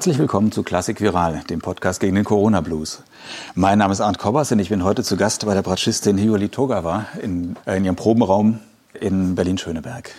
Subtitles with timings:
[0.00, 3.02] Herzlich willkommen zu Klassik Viral, dem Podcast gegen den Corona Blues.
[3.54, 6.48] Mein Name ist Arndt Kobbers und ich bin heute zu Gast bei der Bratschistin Hioli
[6.48, 8.60] Togawa in, äh, in ihrem Probenraum
[8.98, 10.10] in Berlin-Schöneberg.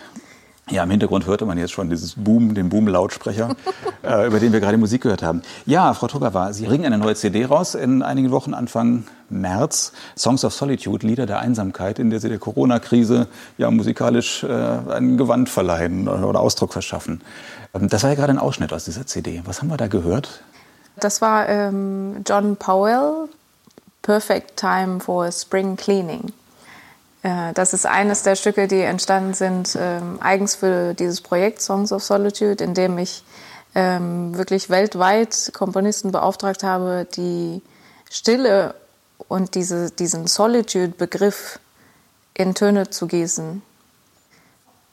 [0.70, 3.56] Ja, im Hintergrund hörte man jetzt schon dieses Boom, den Boom-Lautsprecher,
[4.04, 5.42] äh, über den wir gerade Musik gehört haben.
[5.66, 9.92] Ja, Frau Togawa, Sie bringen eine neue CD raus in einigen Wochen, Anfang März.
[10.16, 13.26] Songs of Solitude, Lieder der Einsamkeit, in der Sie der Corona-Krise
[13.58, 17.20] ja musikalisch äh, ein Gewand verleihen oder Ausdruck verschaffen.
[17.74, 19.42] Ähm, das war ja gerade ein Ausschnitt aus dieser CD.
[19.44, 20.42] Was haben wir da gehört?
[20.96, 23.28] Das war ähm, John Powell,
[24.02, 26.32] Perfect Time for Spring Cleaning.
[27.22, 31.92] Äh, das ist eines der Stücke, die entstanden sind ähm, eigens für dieses Projekt Songs
[31.92, 33.24] of Solitude, in dem ich
[33.74, 37.62] ähm, wirklich weltweit Komponisten beauftragt habe, die
[38.10, 38.74] Stille
[39.28, 41.58] und diese, diesen Solitude-Begriff
[42.34, 43.62] in Töne zu gießen.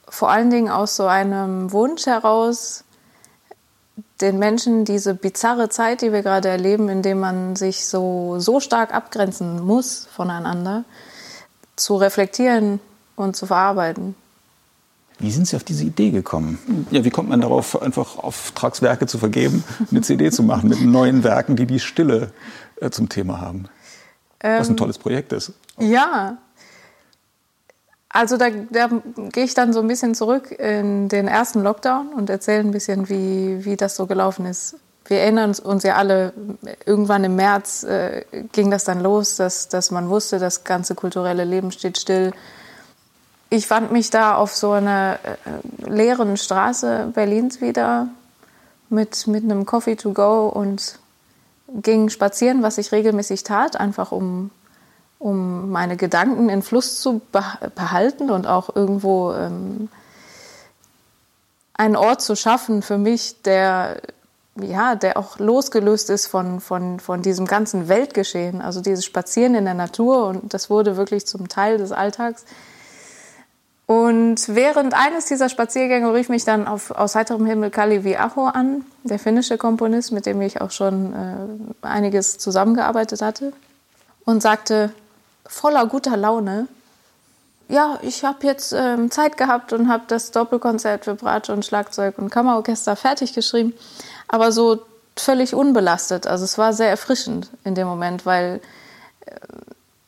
[0.09, 2.83] Vor allen Dingen aus so einem Wunsch heraus,
[4.21, 8.59] den Menschen diese bizarre Zeit, die wir gerade erleben, in der man sich so, so
[8.59, 10.83] stark abgrenzen muss voneinander,
[11.75, 12.79] zu reflektieren
[13.15, 14.15] und zu verarbeiten.
[15.19, 16.87] Wie sind Sie auf diese Idee gekommen?
[16.91, 21.23] Ja, wie kommt man darauf, einfach Auftragswerke zu vergeben, eine CD zu machen mit neuen
[21.23, 22.31] Werken, die die Stille
[22.79, 23.65] äh, zum Thema haben?
[24.41, 25.53] Was ein ähm, tolles Projekt ist.
[25.77, 26.37] Ja.
[28.09, 28.89] Also da, da
[29.31, 33.07] gehe ich dann so ein bisschen zurück in den ersten Lockdown und erzähle ein bisschen,
[33.07, 34.75] wie, wie das so gelaufen ist
[35.09, 36.33] wir erinnern uns ja alle,
[36.85, 41.45] irgendwann im März äh, ging das dann los, dass, dass man wusste, das ganze kulturelle
[41.45, 42.31] Leben steht still.
[43.49, 48.07] Ich fand mich da auf so einer äh, leeren Straße Berlins wieder
[48.89, 50.99] mit, mit einem Coffee to go und
[51.69, 54.51] ging spazieren, was ich regelmäßig tat, einfach um,
[55.19, 57.21] um meine Gedanken in Fluss zu
[57.75, 59.89] behalten und auch irgendwo ähm,
[61.73, 64.01] einen Ort zu schaffen für mich, der
[64.61, 68.61] ja, der auch losgelöst ist von, von, von diesem ganzen Weltgeschehen.
[68.61, 72.45] Also dieses Spazieren in der Natur und das wurde wirklich zum Teil des Alltags.
[73.85, 78.85] Und während eines dieser Spaziergänge rief mich dann auf, aus heiterem Himmel Kalevi Aho an,
[79.03, 83.51] der finnische Komponist, mit dem ich auch schon äh, einiges zusammengearbeitet hatte,
[84.25, 84.91] und sagte
[85.49, 86.67] voller guter Laune,
[87.67, 92.17] ja, ich habe jetzt ähm, Zeit gehabt und habe das Doppelkonzert für Bratsche und Schlagzeug
[92.17, 93.73] und Kammerorchester fertig geschrieben
[94.29, 94.79] aber so
[95.17, 96.25] völlig unbelastet.
[96.25, 98.61] Also es war sehr erfrischend in dem Moment, weil
[99.25, 99.31] äh,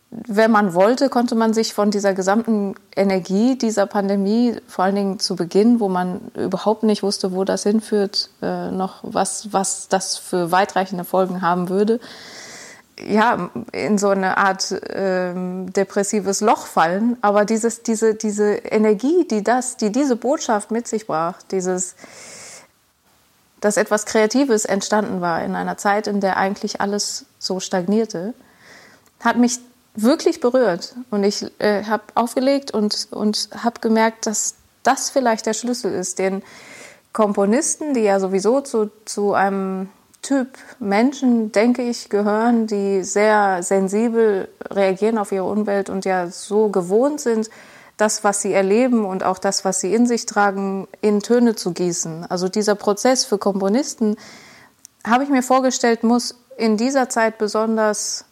[0.10, 5.20] wenn man wollte, konnte man sich von dieser gesamten Energie dieser Pandemie, vor allen Dingen
[5.20, 10.18] zu Beginn, wo man überhaupt nicht wusste, wo das hinführt, äh, noch was, was das
[10.18, 12.00] für weitreichende Folgen haben würde,
[13.00, 17.18] ja, in so eine Art ähm, depressives Loch fallen.
[17.22, 21.96] Aber dieses, diese, diese Energie, die das, die diese Botschaft mit sich brach, dieses
[23.62, 28.34] dass etwas Kreatives entstanden war in einer Zeit, in der eigentlich alles so stagnierte,
[29.24, 29.60] hat mich
[29.94, 30.96] wirklich berührt.
[31.12, 36.18] Und ich äh, habe aufgelegt und, und habe gemerkt, dass das vielleicht der Schlüssel ist,
[36.18, 36.42] den
[37.14, 39.90] Komponisten, die ja sowieso zu, zu einem
[40.22, 40.50] Typ
[40.80, 47.20] Menschen, denke ich, gehören, die sehr sensibel reagieren auf ihre Umwelt und ja so gewohnt
[47.20, 47.50] sind,
[47.98, 51.72] das, was sie erleben und auch das, was sie in sich tragen, in Töne zu
[51.72, 52.26] gießen.
[52.30, 54.16] Also dieser Prozess für Komponisten,
[55.06, 58.26] habe ich mir vorgestellt, muss in dieser Zeit besonders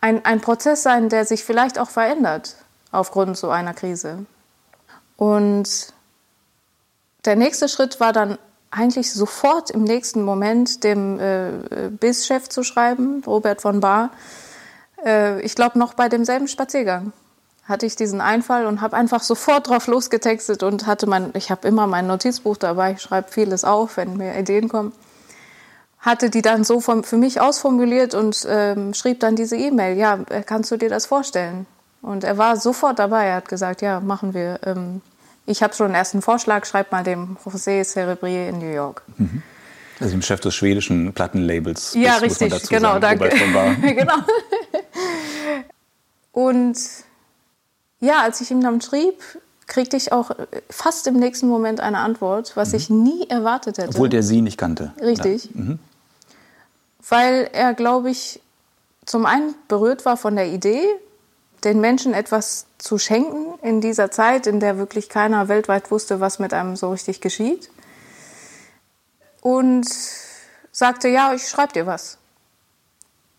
[0.00, 2.56] ein, ein Prozess sein, der sich vielleicht auch verändert
[2.90, 4.24] aufgrund so einer Krise.
[5.16, 5.92] Und
[7.24, 8.38] der nächste Schritt war dann
[8.70, 11.50] eigentlich sofort im nächsten Moment dem äh,
[11.90, 14.10] BIS-Chef zu schreiben, Robert von Baar.
[15.04, 17.12] Äh, ich glaube noch bei demselben Spaziergang
[17.70, 21.68] hatte ich diesen Einfall und habe einfach sofort drauf losgetextet und hatte mein, ich habe
[21.68, 24.92] immer mein Notizbuch dabei, ich schreibe vieles auf, wenn mir Ideen kommen.
[26.00, 30.18] Hatte die dann so vom, für mich ausformuliert und ähm, schrieb dann diese E-Mail, ja,
[30.30, 31.66] äh, kannst du dir das vorstellen?
[32.02, 34.58] Und er war sofort dabei, er hat gesagt, ja, machen wir.
[34.64, 35.00] Ähm,
[35.50, 39.02] ich habe schon einen ersten Vorschlag, schreib mal dem José Cerebrier in New York.
[39.16, 39.42] Mhm.
[39.98, 41.94] Also dem Chef des schwedischen Plattenlabels.
[41.94, 43.94] Ja, richtig, genau, sagen, danke.
[43.94, 44.14] genau.
[46.32, 46.78] Und
[47.98, 49.20] ja, als ich ihm dann schrieb,
[49.66, 50.30] kriegte ich auch
[50.70, 52.76] fast im nächsten Moment eine Antwort, was mhm.
[52.76, 53.88] ich nie erwartet hätte.
[53.90, 54.94] Obwohl der sie nicht kannte.
[55.02, 55.54] Richtig.
[55.54, 55.78] Mhm.
[57.08, 58.40] Weil er, glaube ich,
[59.04, 60.82] zum einen berührt war von der Idee,
[61.64, 66.38] den Menschen etwas zu schenken in dieser Zeit, in der wirklich keiner weltweit wusste, was
[66.38, 67.70] mit einem so richtig geschieht.
[69.40, 69.88] Und
[70.72, 72.18] sagte, ja, ich schreibe dir was.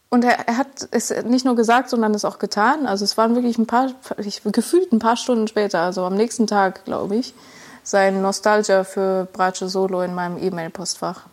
[0.10, 2.86] Und er, er, hat es nicht nur gesagt, sondern es auch getan.
[2.86, 6.48] Also es waren wirklich ein paar, ich, gefühlt ein paar Stunden später, also am nächsten
[6.48, 7.34] Tag, glaube ich,
[7.84, 11.28] sein Nostalgia für Brace Solo in meinem E-Mail-Postfach.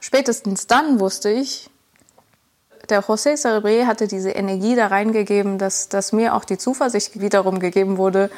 [0.00, 1.70] Spätestens dann wusste ich,
[2.90, 7.60] der José Cerebré hatte diese Energie da reingegeben, dass, dass mir auch die Zuversicht wiederum
[7.60, 8.30] gegeben wurde,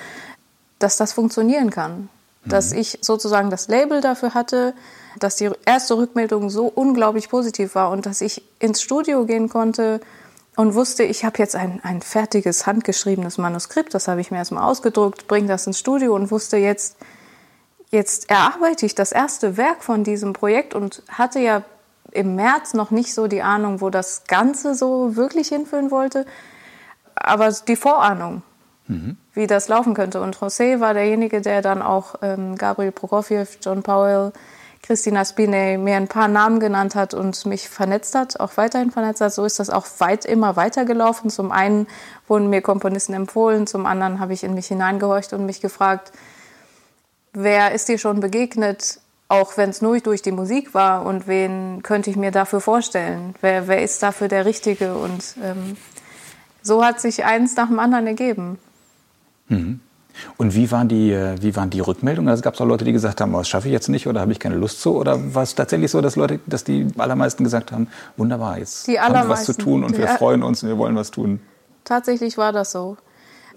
[0.79, 2.08] dass das funktionieren kann.
[2.44, 2.50] Mhm.
[2.50, 4.75] Dass ich sozusagen das Label dafür hatte,
[5.19, 10.00] dass die erste Rückmeldung so unglaublich positiv war und dass ich ins Studio gehen konnte
[10.56, 14.64] und wusste, ich habe jetzt ein, ein fertiges, handgeschriebenes Manuskript, das habe ich mir erstmal
[14.64, 16.96] ausgedruckt, bringe das ins Studio und wusste jetzt,
[17.91, 21.62] jetzt erarbeite ich das erste Werk von diesem Projekt und hatte ja
[22.12, 26.27] im März noch nicht so die Ahnung, wo das Ganze so wirklich hinführen wollte,
[27.15, 28.43] aber die Vorahnung,
[28.87, 29.17] mhm.
[29.35, 30.21] wie das laufen könnte.
[30.21, 34.33] Und José war derjenige, der dann auch ähm, Gabriel Prokofiev, John Powell,
[34.83, 39.21] Christina Spiney mir ein paar Namen genannt hat und mich vernetzt hat, auch weiterhin vernetzt
[39.21, 39.33] hat.
[39.33, 41.31] So ist das auch weit immer weitergelaufen.
[41.31, 41.87] Zum einen
[42.27, 46.13] wurden mir Komponisten empfohlen, zum anderen habe ich in mich hineingehorcht und mich gefragt,
[47.33, 51.85] wer ist dir schon begegnet, auch wenn es nur durch die Musik war und wen
[51.85, 53.35] könnte ich mir dafür vorstellen?
[53.41, 54.94] Wer, wer ist dafür der Richtige?
[54.94, 55.77] Und ähm,
[56.62, 58.59] so hat sich eins nach dem anderen ergeben.
[59.47, 59.79] Mhm.
[60.37, 62.29] Und wie waren die, äh, wie waren die Rückmeldungen?
[62.29, 64.21] Also gab es auch Leute, die gesagt haben, oh, das schaffe ich jetzt nicht oder
[64.21, 64.97] habe ich keine Lust zu?
[64.97, 67.87] Oder war es tatsächlich so, dass Leute, dass die allermeisten gesagt haben,
[68.17, 70.97] wunderbar, jetzt die haben wir was zu tun und wir freuen uns und wir wollen
[70.97, 71.38] was tun?
[71.85, 72.97] Tatsächlich war das so.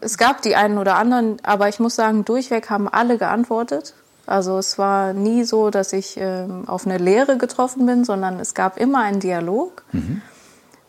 [0.01, 3.95] Es gab die einen oder anderen, aber ich muss sagen, durchweg haben alle geantwortet.
[4.25, 8.53] Also es war nie so, dass ich ähm, auf eine Lehre getroffen bin, sondern es
[8.53, 9.83] gab immer einen Dialog.
[9.91, 10.21] Mhm.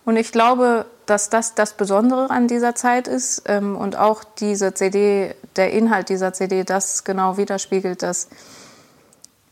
[0.04, 4.74] Und ich glaube, dass das das Besondere an dieser Zeit ist ähm, und auch diese
[4.74, 8.28] CD, der Inhalt dieser CD, das genau widerspiegelt, dass,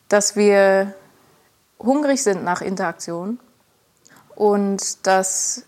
[0.08, 0.94] dass wir
[1.78, 3.40] hungrig sind nach Interaktion
[4.34, 5.64] und dass,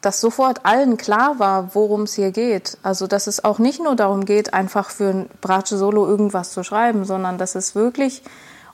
[0.00, 2.78] dass sofort allen klar war, worum es hier geht.
[2.82, 6.62] Also dass es auch nicht nur darum geht, einfach für ein Bratsche Solo irgendwas zu
[6.62, 8.22] schreiben, sondern dass es wirklich,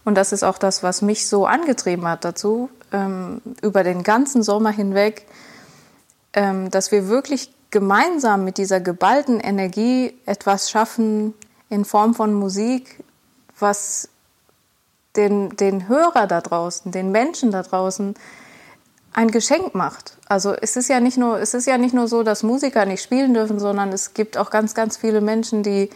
[0.05, 4.43] und das ist auch das, was mich so angetrieben hat dazu, ähm, über den ganzen
[4.43, 5.27] Sommer hinweg,
[6.35, 11.35] ähm, dass wir wirklich gemeinsam mit dieser geballten Energie etwas schaffen
[11.71, 13.03] in Form von Musik,
[13.59, 14.09] was
[15.17, 18.15] den, den Hörer da draußen, den Menschen da draußen
[19.15, 20.19] ein Geschenk macht.
[20.29, 23.03] Also es ist ja nicht nur, es ist ja nicht nur so, dass Musiker nicht
[23.03, 25.89] spielen dürfen, sondern es gibt auch ganz, ganz viele Menschen, die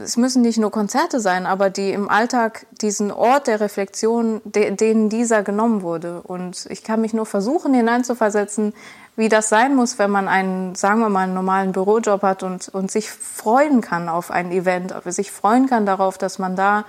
[0.00, 4.72] es müssen nicht nur Konzerte sein, aber die im Alltag diesen Ort der Reflexion, de,
[4.72, 6.20] denen dieser genommen wurde.
[6.22, 8.74] Und ich kann mich nur versuchen, hineinzuversetzen,
[9.16, 12.68] wie das sein muss, wenn man einen, sagen wir mal, einen normalen Bürojob hat und,
[12.70, 16.84] und sich freuen kann auf ein Event, sich freuen kann darauf, dass man da,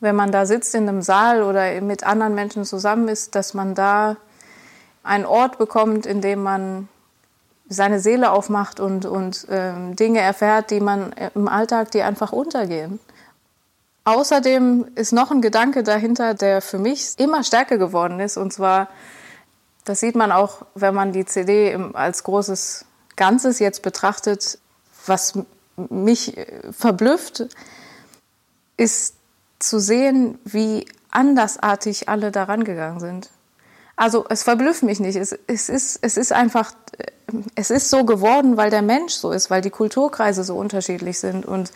[0.00, 3.74] wenn man da sitzt in einem Saal oder mit anderen Menschen zusammen ist, dass man
[3.74, 4.16] da
[5.04, 6.88] einen Ort bekommt, in dem man
[7.68, 13.00] seine Seele aufmacht und, und ähm, Dinge erfährt, die man im Alltag, die einfach untergehen.
[14.04, 18.88] Außerdem ist noch ein Gedanke dahinter, der für mich immer stärker geworden ist, und zwar
[19.84, 24.58] das sieht man auch, wenn man die CD als großes Ganzes jetzt betrachtet.
[25.06, 25.38] Was
[25.76, 27.46] mich äh, verblüfft,
[28.76, 29.16] ist
[29.58, 33.30] zu sehen, wie andersartig alle daran gegangen sind.
[33.96, 35.16] Also es verblüfft mich nicht.
[35.16, 37.06] Es, es, ist, es ist einfach, äh,
[37.54, 41.46] es ist so geworden, weil der Mensch so ist, weil die Kulturkreise so unterschiedlich sind.
[41.46, 41.72] Und,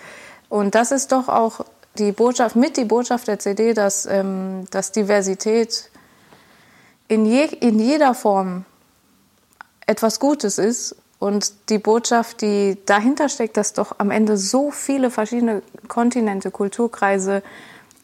[0.48, 1.64] und das ist doch auch
[1.98, 5.90] die Botschaft, mit die Botschaft der CD, dass, ähm, dass Diversität
[7.08, 8.64] in, je, in jeder Form
[9.86, 15.10] etwas Gutes ist und die Botschaft, die dahinter steckt, dass doch am Ende so viele
[15.10, 17.42] verschiedene Kontinente, Kulturkreise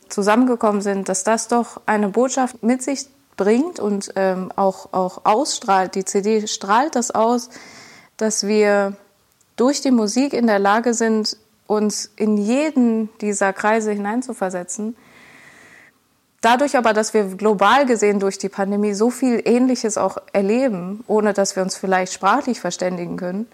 [0.09, 5.95] zusammengekommen sind, dass das doch eine Botschaft mit sich bringt und ähm, auch, auch ausstrahlt.
[5.95, 7.51] Die CD strahlt das aus,
[8.17, 8.97] dass wir
[9.57, 11.37] durch die Musik in der Lage sind,
[11.67, 14.97] uns in jeden dieser Kreise hineinzuversetzen
[16.45, 21.33] Dadurch aber, dass wir global gesehen durch die Pandemie so viel Ähnliches auch erleben, ohne
[21.33, 23.47] dass wir uns vielleicht sprachlich verständigen können,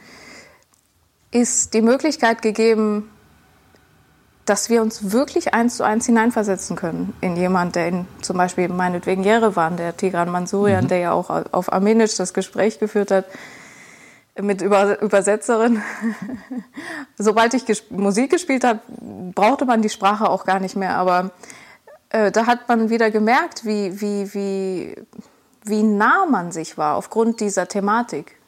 [1.30, 3.08] ist die Möglichkeit gegeben,
[4.50, 8.68] dass wir uns wirklich eins zu eins hineinversetzen können in jemand, der in zum Beispiel
[8.68, 10.88] meinetwegen Jerewan, der Tigran Mansurian, mhm.
[10.88, 13.26] der ja auch auf Armenisch das Gespräch geführt hat,
[14.40, 15.80] mit Über Übersetzerin.
[17.16, 18.80] Sobald ich Musik gespielt habe,
[19.36, 21.30] brauchte man die Sprache auch gar nicht mehr, aber
[22.08, 24.96] äh, da hat man wieder gemerkt, wie, wie, wie,
[25.62, 28.39] wie nah man sich war aufgrund dieser Thematik.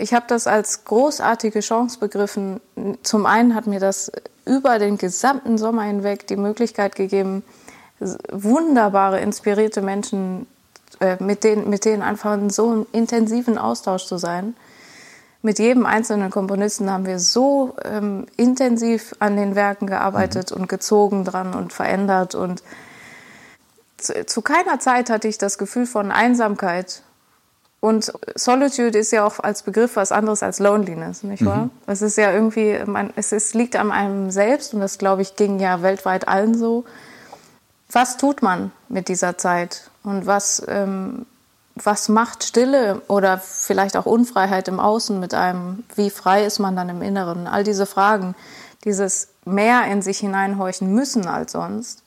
[0.00, 2.60] Ich habe das als großartige Chance begriffen.
[3.02, 4.12] Zum einen hat mir das
[4.46, 7.42] über den gesamten Sommer hinweg die Möglichkeit gegeben,
[8.30, 10.46] wunderbare, inspirierte Menschen,
[11.00, 14.54] äh, mit, denen, mit denen einfach in so einem intensiven Austausch zu sein.
[15.42, 20.62] mit jedem einzelnen Komponisten haben wir so ähm, intensiv an den Werken gearbeitet mhm.
[20.62, 22.34] und gezogen dran und verändert.
[22.34, 22.62] Und
[23.96, 27.02] zu, zu, keiner Zeit hatte ich das Gefühl von Einsamkeit.
[27.80, 31.66] Und Solitude ist ja auch als Begriff was anderes als Loneliness, nicht wahr?
[31.66, 31.70] Mhm.
[31.86, 35.36] Es ist ja irgendwie, man, es ist, liegt an einem selbst und das, glaube ich,
[35.36, 36.84] ging ja weltweit allen so.
[37.90, 39.90] Was tut man mit dieser Zeit?
[40.02, 41.24] Und was ähm,
[41.84, 45.84] was macht Stille oder vielleicht auch Unfreiheit im Außen mit einem?
[45.94, 47.46] Wie frei ist man dann im Inneren?
[47.46, 48.34] All diese Fragen,
[48.84, 52.02] dieses mehr in sich hineinhorchen müssen als sonst,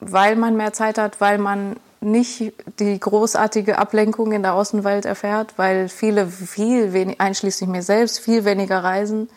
[0.00, 5.54] weil man mehr Zeit hat, weil man nicht die großartige Ablenkung in der Außenwelt erfährt,
[5.56, 9.28] weil viele viel wenig, einschließlich mir selbst, viel weniger reisen,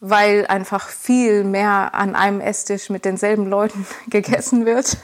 [0.00, 4.98] weil einfach viel mehr an einem Esstisch mit denselben Leuten gegessen wird.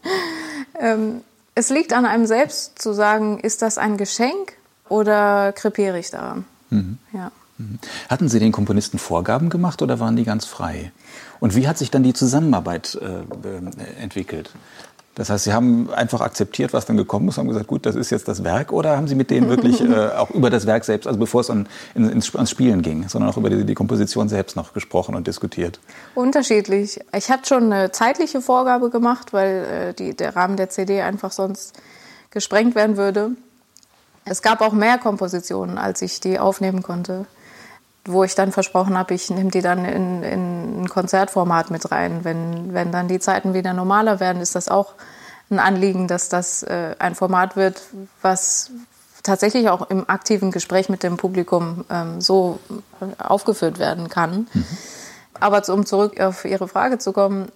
[0.80, 1.22] ähm,
[1.54, 4.54] es liegt an einem selbst zu sagen, ist das ein Geschenk
[4.88, 6.44] oder krepiere ich daran?
[6.70, 6.98] Mhm.
[7.12, 7.30] Ja.
[7.58, 7.78] Mhm.
[8.08, 10.90] Hatten Sie den Komponisten Vorgaben gemacht oder waren die ganz frei?
[11.38, 14.50] Und wie hat sich dann die Zusammenarbeit äh, entwickelt?
[15.14, 18.10] Das heißt, Sie haben einfach akzeptiert, was dann gekommen ist, haben gesagt, gut, das ist
[18.10, 21.06] jetzt das Werk, oder haben Sie mit denen wirklich äh, auch über das Werk selbst,
[21.06, 24.28] also bevor es an, in, ins, ans Spielen ging, sondern auch über die, die, Komposition
[24.28, 25.78] selbst noch gesprochen und diskutiert?
[26.14, 27.00] Unterschiedlich.
[27.16, 31.30] Ich hatte schon eine zeitliche Vorgabe gemacht, weil äh, die, der Rahmen der CD einfach
[31.30, 31.74] sonst
[32.30, 33.30] gesprengt werden würde.
[34.24, 37.26] Es gab auch mehr Kompositionen, als ich die aufnehmen konnte
[38.06, 42.20] wo ich dann versprochen habe, ich nehme die dann in, in ein Konzertformat mit rein.
[42.24, 44.94] Wenn, wenn dann die Zeiten wieder normaler werden, ist das auch
[45.50, 47.82] ein Anliegen, dass das äh, ein Format wird,
[48.22, 48.70] was
[49.22, 52.58] tatsächlich auch im aktiven Gespräch mit dem Publikum ähm, so
[53.18, 54.48] aufgeführt werden kann.
[54.52, 54.66] Mhm.
[55.40, 57.50] Aber um zurück auf Ihre Frage zu kommen,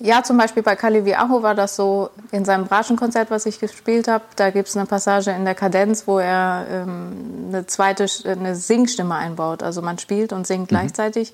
[0.00, 4.24] ja, zum Beispiel bei Caliviajo war das so, in seinem Braschenkonzert, was ich gespielt habe,
[4.36, 9.16] da gibt es eine Passage in der Kadenz, wo er ähm, eine zweite eine Singstimme
[9.16, 9.64] einbaut.
[9.64, 10.68] Also man spielt und singt mhm.
[10.68, 11.32] gleichzeitig.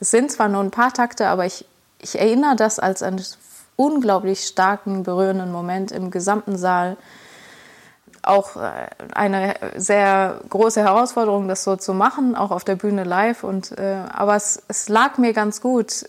[0.00, 1.66] Es sind zwar nur ein paar Takte, aber ich,
[2.00, 3.22] ich erinnere das als einen
[3.76, 6.96] unglaublich starken, berührenden Moment im gesamten Saal.
[8.22, 13.44] Auch äh, eine sehr große Herausforderung, das so zu machen, auch auf der Bühne live.
[13.44, 16.06] Und, äh, aber es, es lag mir ganz gut,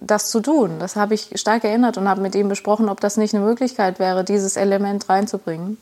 [0.00, 0.78] das zu tun.
[0.78, 3.98] Das habe ich stark erinnert und habe mit ihm besprochen, ob das nicht eine Möglichkeit
[3.98, 5.78] wäre, dieses Element reinzubringen.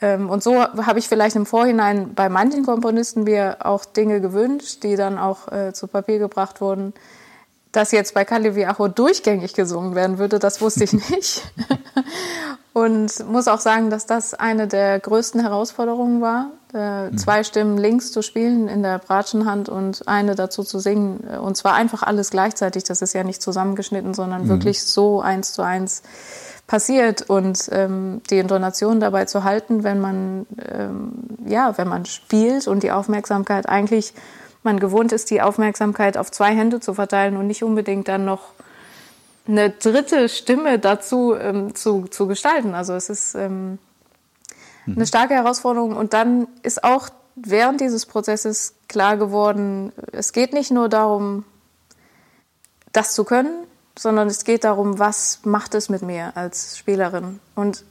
[0.00, 4.82] Ähm, und so habe ich vielleicht im Vorhinein bei manchen Komponisten mir auch Dinge gewünscht,
[4.82, 6.92] die dann auch äh, zu Papier gebracht wurden.
[7.72, 11.42] Dass jetzt bei Caliviajo durchgängig gesungen werden würde, das wusste ich nicht.
[12.76, 17.16] Und muss auch sagen, dass das eine der größten Herausforderungen war, äh, mhm.
[17.16, 21.20] zwei Stimmen links zu spielen in der Bratschenhand und eine dazu zu singen.
[21.40, 22.84] Und zwar einfach alles gleichzeitig.
[22.84, 24.48] Das ist ja nicht zusammengeschnitten, sondern mhm.
[24.50, 26.02] wirklich so eins zu eins
[26.66, 31.12] passiert und ähm, die Intonation dabei zu halten, wenn man ähm,
[31.46, 34.12] ja, wenn man spielt und die Aufmerksamkeit eigentlich
[34.66, 38.50] man gewohnt ist, die Aufmerksamkeit auf zwei Hände zu verteilen und nicht unbedingt dann noch
[39.48, 42.74] eine dritte Stimme dazu ähm, zu, zu gestalten.
[42.74, 43.78] Also es ist ähm,
[44.86, 45.06] eine mhm.
[45.06, 45.96] starke Herausforderung.
[45.96, 51.44] Und dann ist auch während dieses Prozesses klar geworden, es geht nicht nur darum,
[52.92, 53.66] das zu können,
[53.98, 57.40] sondern es geht darum, was macht es mit mir als Spielerin.
[57.54, 57.84] Und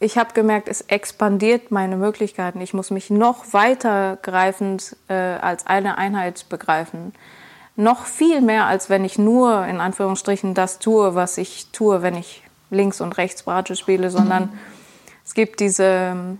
[0.00, 2.60] ich habe gemerkt, es expandiert meine Möglichkeiten.
[2.60, 7.12] Ich muss mich noch weitergreifend äh, als eine Einheit begreifen.
[7.78, 12.16] Noch viel mehr, als wenn ich nur in Anführungsstrichen das tue, was ich tue, wenn
[12.16, 14.58] ich links und rechts Bratsche spiele, sondern mhm.
[15.24, 16.36] es gibt diese,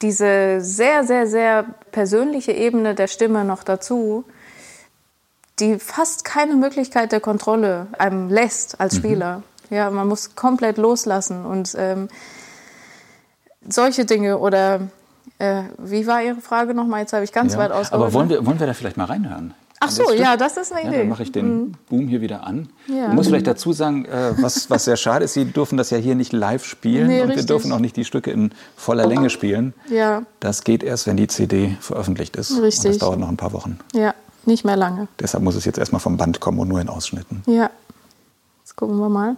[0.00, 4.24] diese sehr, sehr, sehr persönliche Ebene der Stimme noch dazu,
[5.58, 8.98] die fast keine Möglichkeit der Kontrolle einem lässt als mhm.
[8.98, 9.42] Spieler.
[9.68, 9.76] Mhm.
[9.76, 12.08] Ja, man muss komplett loslassen und ähm,
[13.68, 14.88] solche Dinge oder
[15.38, 17.00] äh, wie war Ihre Frage nochmal?
[17.00, 18.04] Jetzt habe ich ganz ja, weit ausgeholt.
[18.04, 19.52] Aber wollen wir, wollen wir da vielleicht mal reinhören?
[19.80, 20.92] Ach so, ja, das ist eine Idee.
[20.92, 21.72] Ja, dann mache ich den mhm.
[21.88, 22.68] Boom hier wieder an.
[22.88, 23.08] Ja.
[23.08, 25.98] Ich muss vielleicht dazu sagen, äh, was, was sehr schade ist, Sie dürfen das ja
[25.98, 27.44] hier nicht live spielen nee, und richtig.
[27.44, 29.74] wir dürfen auch nicht die Stücke in voller Länge spielen.
[29.88, 30.22] Ja.
[30.40, 32.60] Das geht erst, wenn die CD veröffentlicht ist.
[32.60, 32.86] Richtig.
[32.86, 33.78] Und das dauert noch ein paar Wochen.
[33.94, 34.14] Ja,
[34.46, 35.08] nicht mehr lange.
[35.20, 37.42] Deshalb muss es jetzt erstmal vom Band kommen und nur in Ausschnitten.
[37.46, 37.70] Ja.
[38.62, 39.36] Jetzt gucken wir mal.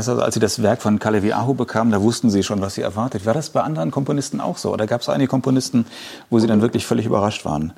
[0.00, 2.74] Heißt also, als Sie das Werk von Kalevi Ahu bekamen, da wussten Sie schon, was
[2.74, 3.26] Sie erwartet.
[3.26, 4.72] War das bei anderen Komponisten auch so?
[4.72, 5.86] Oder gab es einige Komponisten,
[6.30, 7.72] wo Sie dann wirklich völlig überrascht waren?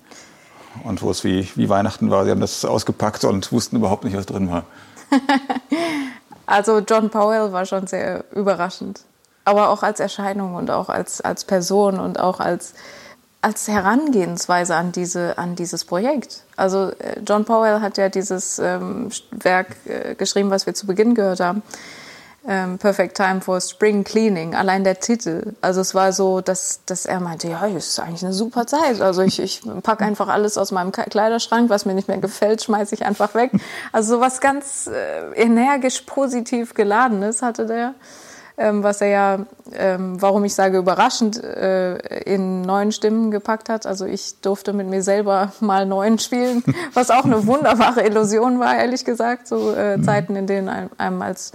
[0.85, 4.17] Und wo es wie, wie Weihnachten war, Sie haben das ausgepackt und wussten überhaupt nicht,
[4.17, 4.65] was drin war.
[6.47, 9.01] also John Powell war schon sehr überraschend.
[9.45, 12.75] Aber auch als Erscheinung und auch als, als Person und auch als,
[13.41, 16.45] als Herangehensweise an, diese, an dieses Projekt.
[16.57, 21.15] Also äh, John Powell hat ja dieses ähm, Werk äh, geschrieben, was wir zu Beginn
[21.15, 21.63] gehört haben.
[22.47, 25.55] Ähm, Perfect Time for Spring Cleaning, allein der Titel.
[25.61, 29.01] Also es war so, dass, dass er meinte, ja, das ist eigentlich eine super Zeit.
[29.01, 32.97] Also ich, ich packe einfach alles aus meinem Kleiderschrank, was mir nicht mehr gefällt, schmeiße
[32.97, 33.53] ich einfach weg.
[33.93, 37.95] Also so was ganz äh, energisch positiv geladenes hatte der
[38.59, 39.39] ähm, was er ja,
[39.73, 43.87] ähm, warum ich sage überraschend, äh, in neun Stimmen gepackt hat.
[43.87, 46.63] Also ich durfte mit mir selber mal neun spielen,
[46.95, 49.49] was auch eine wunderbare Illusion war, ehrlich gesagt.
[49.49, 50.05] So äh, mhm.
[50.05, 51.53] Zeiten, in denen einem, einem als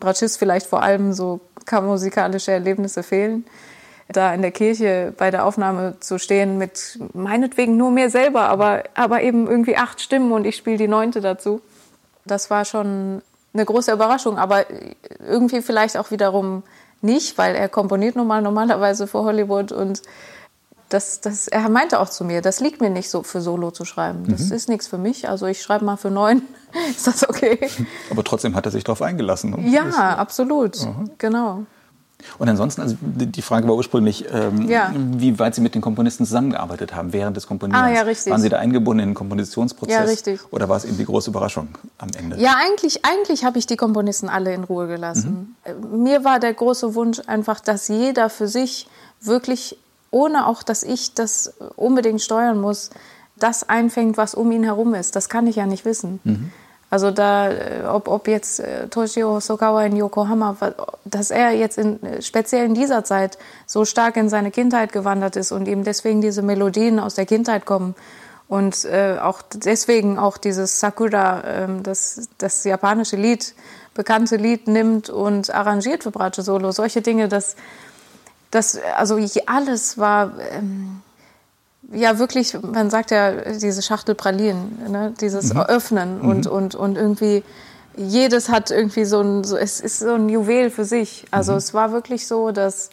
[0.00, 1.40] Bratschist vielleicht vor allem so
[1.82, 3.44] musikalische Erlebnisse fehlen
[4.08, 8.84] da in der Kirche bei der Aufnahme zu stehen mit meinetwegen nur mir selber, aber,
[8.94, 11.60] aber eben irgendwie acht Stimmen und ich spiele die neunte dazu.
[12.24, 14.66] Das war schon eine große Überraschung, aber
[15.26, 16.62] irgendwie vielleicht auch wiederum
[17.02, 20.02] nicht, weil er komponiert nun mal normalerweise für Hollywood und
[20.88, 23.84] das, das, er meinte auch zu mir, das liegt mir nicht so für Solo zu
[23.84, 24.24] schreiben.
[24.28, 24.52] Das mhm.
[24.52, 25.28] ist nichts für mich.
[25.28, 26.42] Also ich schreibe mal für neun.
[26.90, 27.58] ist das okay?
[28.10, 29.68] Aber trotzdem hat er sich darauf eingelassen.
[29.68, 30.80] Ja, absolut.
[30.84, 31.10] Mhm.
[31.18, 31.64] Genau.
[32.38, 34.92] Und ansonsten, also die Frage war ursprünglich, ähm, ja.
[34.94, 37.86] wie weit Sie mit den Komponisten zusammengearbeitet haben während des Komponierens.
[37.86, 38.32] Ah, ja, richtig.
[38.32, 39.94] Waren Sie da eingebunden in den Kompositionsprozess?
[39.94, 40.40] Ja, richtig.
[40.50, 41.68] Oder war es eben die große Überraschung
[41.98, 42.38] am Ende?
[42.38, 45.56] Ja, eigentlich, eigentlich habe ich die Komponisten alle in Ruhe gelassen.
[45.66, 46.02] Mhm.
[46.02, 48.88] Mir war der große Wunsch einfach, dass jeder für sich
[49.20, 49.78] wirklich,
[50.16, 52.88] ohne auch, dass ich das unbedingt steuern muss,
[53.36, 55.14] das einfängt, was um ihn herum ist.
[55.14, 56.20] Das kann ich ja nicht wissen.
[56.24, 56.52] Mhm.
[56.88, 60.56] Also da, äh, ob, ob jetzt äh, Toshio Hosokawa in Yokohama,
[61.04, 65.36] dass er jetzt in, äh, speziell in dieser Zeit so stark in seine Kindheit gewandert
[65.36, 67.94] ist und ihm deswegen diese Melodien aus der Kindheit kommen
[68.48, 73.54] und äh, auch deswegen auch dieses Sakura, äh, das, das japanische Lied,
[73.92, 76.70] bekannte Lied nimmt und arrangiert für Bratsche Solo.
[76.70, 77.56] Solche Dinge, das,
[78.50, 80.32] das also alles war...
[80.52, 81.02] Ähm,
[81.92, 85.14] ja wirklich, man sagt ja diese Schachtel Pralinen, ne?
[85.20, 85.60] dieses mhm.
[85.60, 86.52] Öffnen und, mhm.
[86.52, 87.44] und, und irgendwie
[87.96, 91.24] jedes hat irgendwie so ein, so, es ist so ein Juwel für sich.
[91.30, 91.58] Also mhm.
[91.58, 92.90] es war wirklich so, dass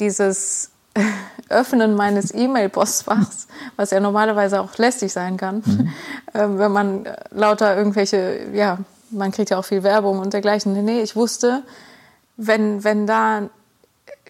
[0.00, 0.70] dieses
[1.48, 5.88] Öffnen meines E-Mail-Postfachs, was ja normalerweise auch lästig sein kann, mhm.
[6.32, 8.78] äh, wenn man lauter irgendwelche, ja,
[9.10, 10.72] man kriegt ja auch viel Werbung und dergleichen.
[10.84, 11.62] Nee, ich wusste,
[12.36, 13.48] wenn, wenn da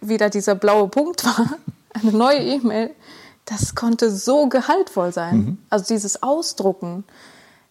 [0.08, 1.50] wieder dieser blaue Punkt war,
[1.92, 2.90] eine neue E-Mail,
[3.44, 5.36] das konnte so gehaltvoll sein.
[5.36, 5.58] Mhm.
[5.70, 7.04] Also dieses Ausdrucken,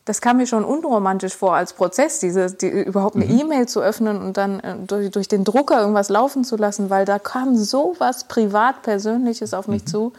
[0.06, 3.39] das kam mir schon unromantisch vor als Prozess, diese, die, überhaupt eine mhm.
[3.39, 7.06] E-Mail zu öffnen und dann äh, durch, durch, den Drucker irgendwas laufen zu lassen, weil
[7.06, 9.88] da kam so was privat Persönliches auf mich mhm.
[9.88, 10.13] zu.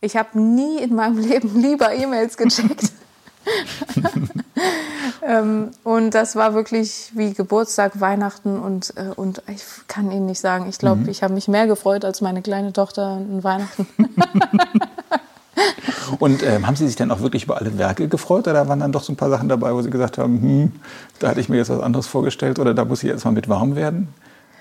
[0.00, 2.92] Ich habe nie in meinem Leben lieber E-Mails gecheckt.
[5.26, 10.40] ähm, und das war wirklich wie Geburtstag, Weihnachten und, äh, und ich kann Ihnen nicht
[10.40, 11.08] sagen, ich glaube, mhm.
[11.08, 13.86] ich habe mich mehr gefreut als meine kleine Tochter an Weihnachten.
[16.18, 18.92] und ähm, haben Sie sich dann auch wirklich über alle Werke gefreut oder waren dann
[18.92, 20.72] doch so ein paar Sachen dabei, wo Sie gesagt haben, hm,
[21.18, 23.48] da hatte ich mir jetzt was anderes vorgestellt oder da muss ich jetzt mal mit
[23.48, 24.08] warm werden?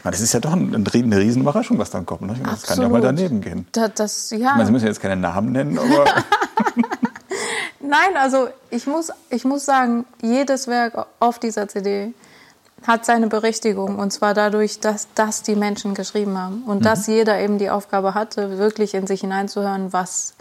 [0.04, 2.22] Das ist ja doch eine, Riesenüberraschung, was dann kommt.
[2.22, 2.36] Ne?
[2.44, 2.68] Das Absolut.
[2.68, 3.68] kann ja mal daneben gehen.
[3.72, 4.54] Da, das, ja.
[4.54, 6.06] meine, Sie müssen jetzt keine Namen nennen, aber...
[7.84, 12.14] Nein, also ich muss, ich muss sagen, jedes Werk auf dieser CD
[12.86, 13.98] hat seine Berechtigung.
[13.98, 16.64] Und zwar dadurch, dass das die Menschen geschrieben haben.
[16.64, 16.84] Und mhm.
[16.84, 20.34] dass jeder eben die Aufgabe hatte, wirklich in sich hineinzuhören, was,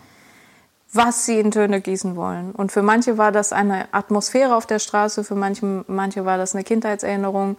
[0.92, 2.52] was sie in Töne gießen wollen.
[2.52, 6.54] Und für manche war das eine Atmosphäre auf der Straße, für manche, manche war das
[6.54, 7.56] eine Kindheitserinnerung.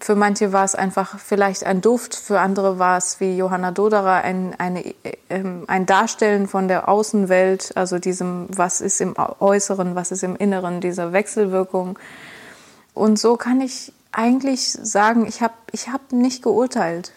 [0.00, 4.22] Für manche war es einfach vielleicht ein Duft, für andere war es wie Johanna Doderer
[4.22, 4.94] ein, eine,
[5.28, 10.36] ähm, ein Darstellen von der Außenwelt, also diesem, was ist im Äußeren, was ist im
[10.36, 11.98] Inneren, dieser Wechselwirkung.
[12.94, 17.12] Und so kann ich eigentlich sagen, ich habe ich hab nicht geurteilt.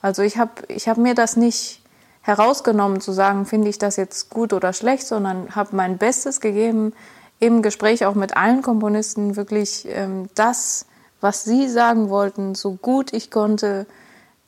[0.00, 1.82] Also ich habe ich hab mir das nicht
[2.22, 6.92] herausgenommen zu sagen, finde ich das jetzt gut oder schlecht, sondern habe mein Bestes gegeben,
[7.38, 10.86] im Gespräch auch mit allen Komponisten wirklich ähm, das
[11.24, 13.86] was Sie sagen wollten, so gut ich konnte,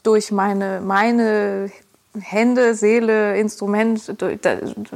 [0.03, 1.71] durch meine, meine
[2.21, 4.01] Hände, Seele, Instrument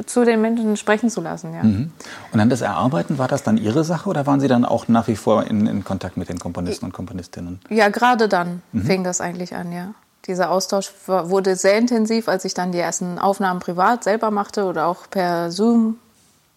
[0.07, 1.55] zu den Menschen sprechen zu lassen.
[1.55, 1.63] Ja.
[1.63, 1.91] Mhm.
[2.33, 5.09] Und dann das Erarbeiten, war das dann Ihre Sache oder waren Sie dann auch nach
[5.09, 7.61] wie vor in, in Kontakt mit den Komponisten und Komponistinnen?
[7.71, 8.83] Ja, gerade dann mhm.
[8.83, 9.95] fing das eigentlich an, ja.
[10.27, 14.87] Dieser Austausch wurde sehr intensiv, als ich dann die ersten Aufnahmen privat selber machte oder
[14.87, 15.97] auch per Zoom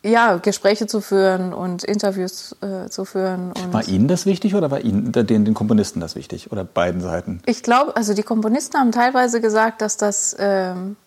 [0.03, 3.53] ja, Gespräche zu führen und Interviews äh, zu führen.
[3.53, 7.01] Und war Ihnen das wichtig oder war Ihnen den, den Komponisten das wichtig oder beiden
[7.01, 7.41] Seiten?
[7.45, 10.97] Ich glaube, also die Komponisten haben teilweise gesagt, dass das, ähm,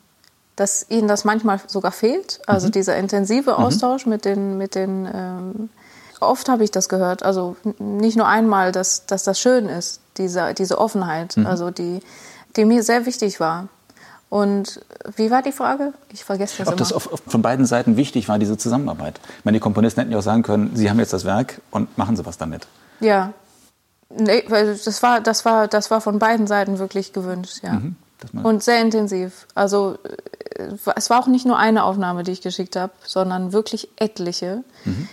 [0.57, 2.41] dass ihnen das manchmal sogar fehlt.
[2.47, 2.73] Also mhm.
[2.73, 3.57] dieser intensive mhm.
[3.57, 4.13] Austausch mhm.
[4.13, 5.07] mit den, mit den.
[5.13, 5.69] Ähm,
[6.21, 7.23] oft habe ich das gehört.
[7.23, 11.47] Also nicht nur einmal, dass, dass das schön ist, diese, diese Offenheit, mhm.
[11.47, 12.01] also die,
[12.57, 13.69] die mir sehr wichtig war.
[14.29, 14.81] Und
[15.15, 15.93] wie war die Frage?
[16.13, 16.79] Ich vergesse das Ob immer.
[16.79, 19.21] das auf, auf, von beiden Seiten wichtig war, diese Zusammenarbeit.
[19.39, 21.97] Ich meine, die Komponisten hätten ja auch sagen können, sie haben jetzt das Werk und
[21.97, 22.67] machen sie was damit.
[23.01, 23.33] Ja.
[24.09, 27.75] Nee, das war, das war, das war von beiden Seiten wirklich gewünscht, ja.
[27.75, 27.97] Mhm,
[28.43, 29.47] und sehr intensiv.
[29.55, 29.99] Also
[30.55, 34.63] äh, es war auch nicht nur eine Aufnahme, die ich geschickt habe, sondern wirklich etliche.
[34.85, 35.09] Mhm.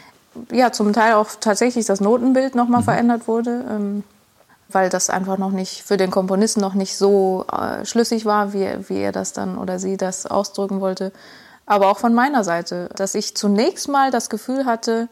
[0.52, 2.86] Ja, zum Teil auch tatsächlich das Notenbild nochmal mhm.
[2.86, 3.66] verändert wurde.
[3.70, 4.04] Ähm,
[4.70, 8.68] weil das einfach noch nicht für den Komponisten noch nicht so äh, schlüssig war, wie,
[8.88, 11.12] wie er das dann oder sie das ausdrücken wollte.
[11.66, 15.08] Aber auch von meiner Seite, dass ich zunächst mal das Gefühl hatte,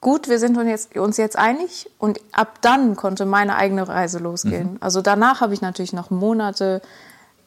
[0.00, 4.18] gut, wir sind uns jetzt, uns jetzt einig und ab dann konnte meine eigene Reise
[4.18, 4.72] losgehen.
[4.72, 4.78] Mhm.
[4.80, 6.80] Also danach habe ich natürlich noch Monate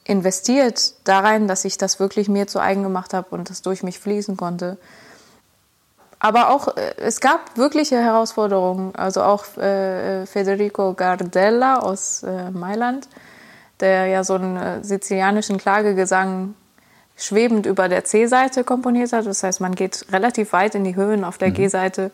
[0.04, 3.84] investiert da rein, dass ich das wirklich mir zu eigen gemacht habe und das durch
[3.84, 4.78] mich fließen konnte.
[6.20, 8.94] Aber auch, äh, es gab wirkliche Herausforderungen.
[8.96, 13.08] Also auch äh, Federico Gardella aus äh, Mailand,
[13.80, 16.56] der ja so einen äh, sizilianischen Klagegesang
[17.16, 19.26] schwebend über der C-Seite komponiert hat.
[19.26, 21.24] Das heißt, man geht relativ weit in die Höhen.
[21.24, 21.54] Auf der mhm.
[21.54, 22.12] G-Seite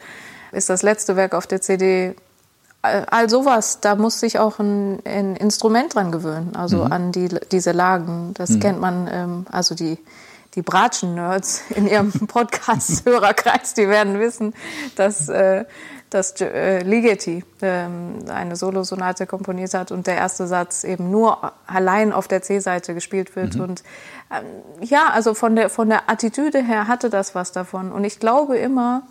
[0.51, 2.15] ist das letzte Werk auf der CD.
[2.81, 6.91] All sowas, da muss sich auch ein, ein Instrument dran gewöhnen, also mhm.
[6.91, 8.33] an die, diese Lagen.
[8.35, 8.59] Das mhm.
[8.59, 9.97] kennt man, ähm, also die
[10.55, 14.53] die Bratschen-Nerds in ihrem Podcast-Hörerkreis, die werden wissen,
[14.95, 15.65] dass, äh,
[16.09, 22.13] dass äh, Ligeti ähm, eine Solosonate komponiert hat und der erste Satz eben nur allein
[22.13, 23.55] auf der C-Seite gespielt wird.
[23.55, 23.61] Mhm.
[23.61, 23.83] Und
[24.31, 24.45] ähm,
[24.81, 27.91] ja, also von der, von der Attitüde her hatte das was davon.
[27.91, 29.03] Und ich glaube immer,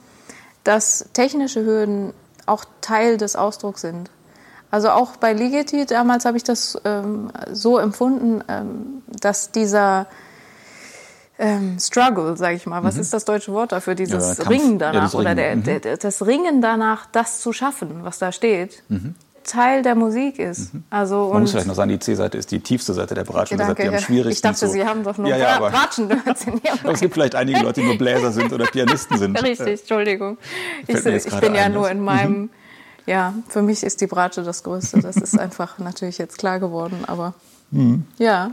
[0.65, 2.15] dass technische Hürden
[2.47, 4.11] auch Teil des Ausdrucks sind.
[4.71, 10.07] Also auch bei Ligeti, damals habe ich das ähm, so empfunden, ähm, dass dieser
[11.39, 12.83] ähm, Struggle, sage ich mal.
[12.85, 13.01] Was mhm.
[13.01, 13.95] ist das deutsche Wort dafür?
[13.95, 15.65] Dieses ja, Ringen danach ja, oder der, mhm.
[15.65, 18.83] der, das Ringen danach, das zu schaffen, was da steht.
[18.89, 19.15] Mhm.
[19.43, 20.73] Teil der Musik ist.
[20.73, 20.85] Mhm.
[20.91, 23.59] Also, Man muss vielleicht noch sagen, die C-Seite ist die tiefste Seite der Bratschen.
[23.59, 26.39] Danke, die am schwierigsten ich dachte, zu, Sie haben doch nur ja, ja, Bratschen gehört.
[26.83, 29.41] aber es gibt vielleicht einige Leute, die nur Bläser sind oder Pianisten sind.
[29.43, 30.39] Richtig, Entschuldigung.
[30.87, 32.33] Ich, ich bin ja nur in meinem...
[32.33, 32.51] Mhm.
[33.07, 35.01] Ja, für mich ist die Bratsche das Größte.
[35.01, 37.05] Das ist einfach natürlich jetzt klar geworden.
[37.07, 37.35] Aber
[38.19, 38.53] ja,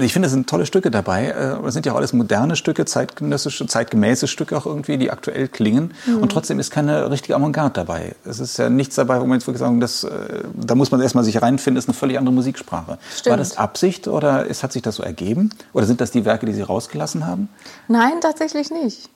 [0.00, 1.28] ich finde, es sind tolle Stücke dabei.
[1.28, 5.48] Es äh, sind ja auch alles moderne Stücke, zeitgenössische, zeitgemäße Stücke auch irgendwie, die aktuell
[5.48, 5.94] klingen.
[6.04, 6.18] Mhm.
[6.18, 8.14] Und trotzdem ist keine richtige Avantgarde dabei.
[8.24, 11.00] Es ist ja nichts dabei, wo man jetzt wirklich sagen, das, äh, da muss man
[11.00, 12.98] erstmal sich reinfinden, ist eine völlig andere Musiksprache.
[13.14, 13.30] Stimmt.
[13.30, 15.50] War das Absicht oder ist, hat sich das so ergeben?
[15.72, 17.48] Oder sind das die Werke, die Sie rausgelassen haben?
[17.88, 19.08] Nein, tatsächlich nicht.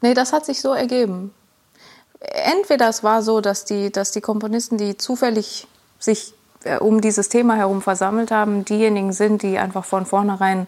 [0.00, 1.32] Nee, das hat sich so ergeben.
[2.20, 6.34] Entweder es war so, dass die, dass die Komponisten, die zufällig sich
[6.80, 10.66] um dieses Thema herum versammelt haben, diejenigen sind, die einfach von vornherein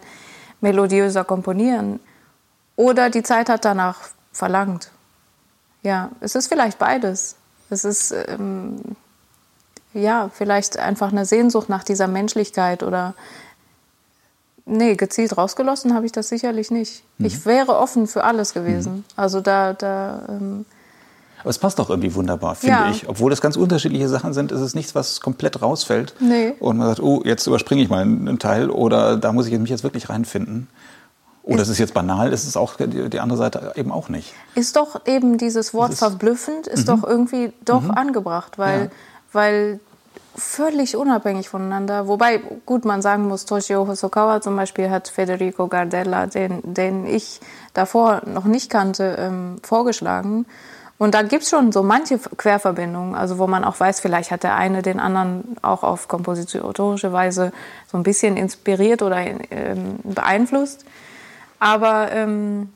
[0.61, 2.01] melodiöser komponieren.
[2.77, 4.01] Oder die Zeit hat danach
[4.33, 4.91] verlangt.
[5.83, 7.37] Ja, es ist vielleicht beides.
[7.69, 8.81] Es ist ähm,
[9.93, 13.15] ja vielleicht einfach eine Sehnsucht nach dieser Menschlichkeit oder
[14.65, 17.03] nee, gezielt rausgelassen habe ich das sicherlich nicht.
[17.19, 17.27] Mhm.
[17.27, 18.95] Ich wäre offen für alles gewesen.
[18.95, 19.05] Mhm.
[19.17, 20.65] Also da, da ähm,
[21.43, 22.91] aber es passt doch irgendwie wunderbar, finde ja.
[22.91, 23.09] ich.
[23.09, 26.15] Obwohl das ganz unterschiedliche Sachen sind, ist es nichts, was komplett rausfällt.
[26.21, 26.55] Nee.
[26.59, 29.71] Und man sagt, oh, jetzt überspringe ich mal einen Teil oder da muss ich mich
[29.71, 30.69] jetzt wirklich reinfinden.
[31.45, 34.33] Oder es ist jetzt banal, ist es auch die andere Seite eben auch nicht.
[34.55, 36.93] Ist doch eben dieses Wort ist, verblüffend, ist mhm.
[36.93, 37.91] doch irgendwie doch mhm.
[37.91, 38.91] angebracht, weil, ja.
[39.33, 39.81] weil
[40.37, 42.07] völlig unabhängig voneinander.
[42.07, 47.41] Wobei, gut, man sagen muss, Toshio Hosokawa zum Beispiel hat Federico Gardella, den, den ich
[47.75, 50.47] davor noch nicht kannte, ähm, vorgeschlagen.
[51.03, 54.45] Und da gibt es schon so manche Querverbindungen, also wo man auch weiß, vielleicht hat
[54.45, 57.51] der eine den anderen auch auf kompositorische Weise
[57.91, 59.17] so ein bisschen inspiriert oder
[59.51, 60.85] ähm, beeinflusst.
[61.59, 62.73] Aber ähm,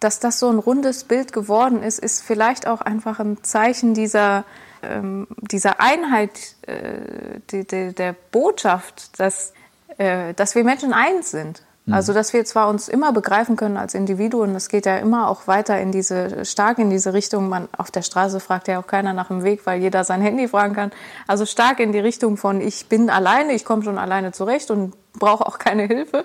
[0.00, 4.44] dass das so ein rundes Bild geworden ist, ist vielleicht auch einfach ein Zeichen dieser,
[4.82, 9.52] ähm, dieser Einheit, äh, die, die, der Botschaft, dass,
[9.98, 11.62] äh, dass wir Menschen eins sind.
[11.84, 11.94] Mhm.
[11.94, 15.48] Also, dass wir zwar uns immer begreifen können als Individuen, das geht ja immer auch
[15.48, 17.48] weiter in diese, stark in diese Richtung.
[17.48, 20.46] Man, auf der Straße fragt ja auch keiner nach dem Weg, weil jeder sein Handy
[20.46, 20.92] fragen kann.
[21.26, 24.94] Also stark in die Richtung von, ich bin alleine, ich komme schon alleine zurecht und
[25.14, 26.24] brauche auch keine Hilfe.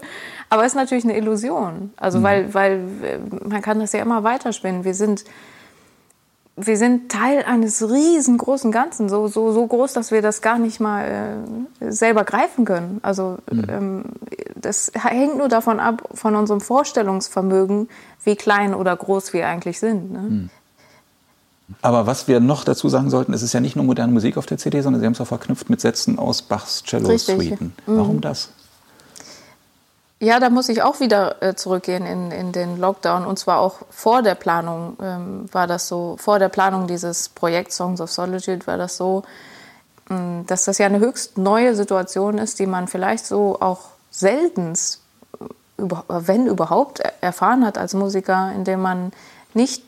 [0.49, 1.91] Aber es ist natürlich eine Illusion.
[1.97, 2.23] Also, mhm.
[2.23, 2.79] weil, weil
[3.43, 4.83] man kann das ja immer weiterspinnen.
[4.83, 5.25] Wir sind,
[6.59, 10.79] wir sind Teil eines riesengroßen Ganzen, so, so, so groß, dass wir das gar nicht
[10.79, 11.45] mal
[11.79, 12.99] äh, selber greifen können.
[13.03, 13.65] Also mhm.
[13.69, 14.05] ähm,
[14.55, 17.89] das hängt nur davon ab, von unserem Vorstellungsvermögen,
[18.23, 20.11] wie klein oder groß wir eigentlich sind.
[20.11, 20.19] Ne?
[20.19, 20.49] Hm.
[21.81, 24.45] Aber was wir noch dazu sagen sollten, es ist ja nicht nur moderne Musik auf
[24.45, 27.73] der CD, sondern Sie haben es auch verknüpft mit Sätzen aus Bachs Cello-Suiten.
[27.85, 28.21] Warum mhm.
[28.21, 28.49] das?
[30.19, 33.25] Ja, da muss ich auch wieder äh, zurückgehen in, in den Lockdown.
[33.25, 37.77] Und zwar auch vor der Planung ähm, war das so, vor der Planung dieses Projekts
[37.77, 39.23] Songs of Solitude war das so,
[40.09, 45.01] ähm, dass das ja eine höchst neue Situation ist, die man vielleicht so auch seltenst,
[45.39, 49.11] äh, wenn überhaupt, erfahren hat als Musiker, indem man
[49.53, 49.83] nicht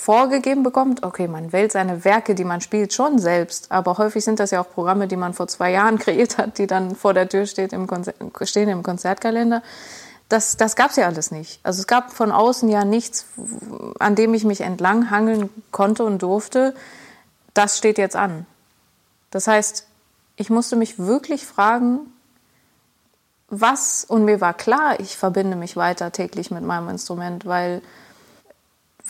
[0.00, 1.02] vorgegeben bekommt.
[1.02, 4.62] Okay, man wählt seine Werke, die man spielt, schon selbst, aber häufig sind das ja
[4.62, 7.74] auch Programme, die man vor zwei Jahren kreiert hat, die dann vor der Tür steht
[7.74, 7.86] im
[8.44, 9.62] stehen im Konzertkalender.
[10.30, 11.60] Das, das gab es ja alles nicht.
[11.64, 13.26] Also es gab von außen ja nichts,
[13.98, 16.74] an dem ich mich entlang hangeln konnte und durfte.
[17.52, 18.46] Das steht jetzt an.
[19.30, 19.86] Das heißt,
[20.36, 22.00] ich musste mich wirklich fragen,
[23.48, 27.82] was, und mir war klar, ich verbinde mich weiter täglich mit meinem Instrument, weil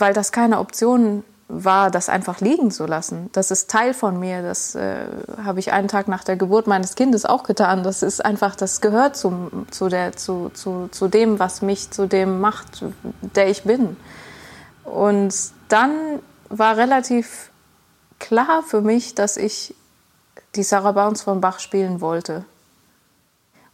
[0.01, 3.29] weil das keine Option war, das einfach liegen zu lassen.
[3.33, 4.43] Das ist Teil von mir.
[4.43, 5.07] Das äh,
[5.43, 7.83] habe ich einen Tag nach der Geburt meines Kindes auch getan.
[7.83, 12.07] Das ist einfach, das gehört zum, zu, der, zu, zu, zu dem, was mich zu
[12.07, 12.85] dem macht,
[13.35, 13.97] der ich bin.
[14.85, 15.35] Und
[15.69, 17.51] dann war relativ
[18.19, 19.75] klar für mich, dass ich
[20.55, 22.45] die Sarah Bounce von Bach spielen wollte.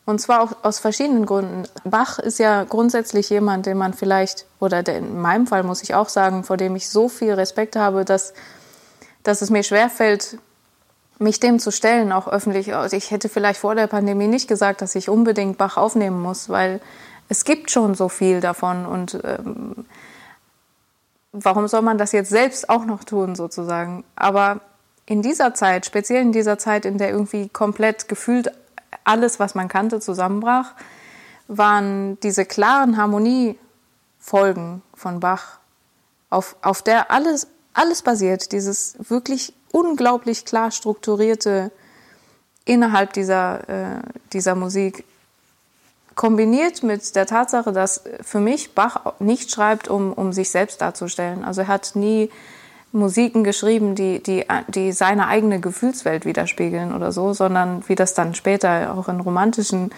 [0.06, 1.64] Und zwar auch aus verschiedenen Gründen.
[1.84, 6.08] Bach ist ja grundsätzlich jemand, den man vielleicht, oder in meinem Fall muss ich auch
[6.08, 8.32] sagen, vor dem ich so viel Respekt habe, dass,
[9.24, 10.38] dass es mir schwerfällt,
[11.18, 12.74] mich dem zu stellen, auch öffentlich.
[12.74, 16.48] Also ich hätte vielleicht vor der Pandemie nicht gesagt, dass ich unbedingt Bach aufnehmen muss,
[16.48, 16.80] weil
[17.28, 19.86] es gibt schon so viel davon und ähm,
[21.32, 24.04] warum soll man das jetzt selbst auch noch tun, sozusagen?
[24.14, 24.60] Aber
[25.06, 28.52] in dieser Zeit, speziell in dieser Zeit, in der irgendwie komplett gefühlt
[29.06, 30.74] alles, was man kannte, zusammenbrach,
[31.48, 35.58] waren diese klaren Harmoniefolgen von Bach,
[36.30, 41.70] auf, auf der alles, alles basiert, dieses wirklich unglaublich klar strukturierte
[42.64, 45.04] innerhalb dieser, äh, dieser Musik,
[46.16, 51.44] kombiniert mit der Tatsache, dass für mich Bach nicht schreibt, um, um sich selbst darzustellen.
[51.44, 52.30] Also er hat nie
[52.96, 58.34] Musiken geschrieben, die, die, die seine eigene Gefühlswelt widerspiegeln oder so, sondern wie das dann
[58.34, 59.90] später auch in romantischen,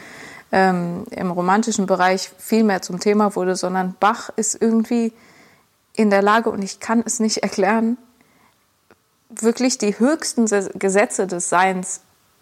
[0.53, 5.13] ähm, im romantischen Bereich viel mehr zum Thema wurde, sondern Bach ist irgendwie
[5.95, 7.97] in der Lage, und ich kann es nicht erklären,
[9.31, 10.47] wirklich die höchsten
[10.79, 12.01] Gesetze des Seins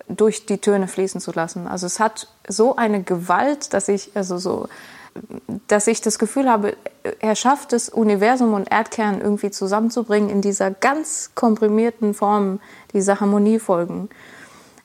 [0.09, 1.67] durch die Töne fließen zu lassen.
[1.67, 4.69] Also es hat so eine Gewalt, dass ich, also so
[5.69, 6.77] dass ich das Gefühl habe,
[7.21, 12.61] er schafft es, Universum und Erdkern irgendwie zusammenzubringen in dieser ganz komprimierten Form,
[12.93, 14.09] dieser Harmoniefolgen.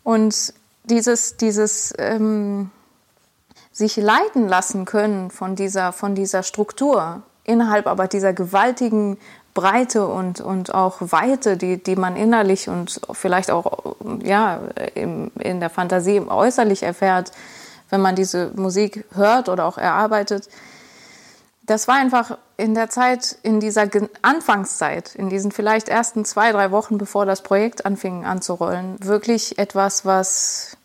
[0.04, 0.54] Und
[0.86, 2.72] dieses, dieses ähm,
[3.72, 9.18] sich leiten lassen können von dieser, von dieser Struktur, innerhalb aber dieser gewaltigen
[9.54, 14.62] Breite und, und auch Weite, die, die man innerlich und vielleicht auch ja,
[14.96, 17.32] im, in der Fantasie äußerlich erfährt,
[17.92, 20.50] wenn man diese Musik hört oder auch erarbeitet.
[21.64, 23.88] Das war einfach in der Zeit, in dieser
[24.24, 30.06] Anfangszeit, in diesen vielleicht ersten zwei, drei Wochen, bevor das Projekt anfing anzurollen, wirklich etwas,
[30.06, 30.78] was,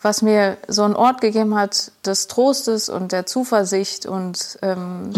[0.00, 5.12] was mir so einen Ort gegeben hat des Trostes und der Zuversicht und ähm,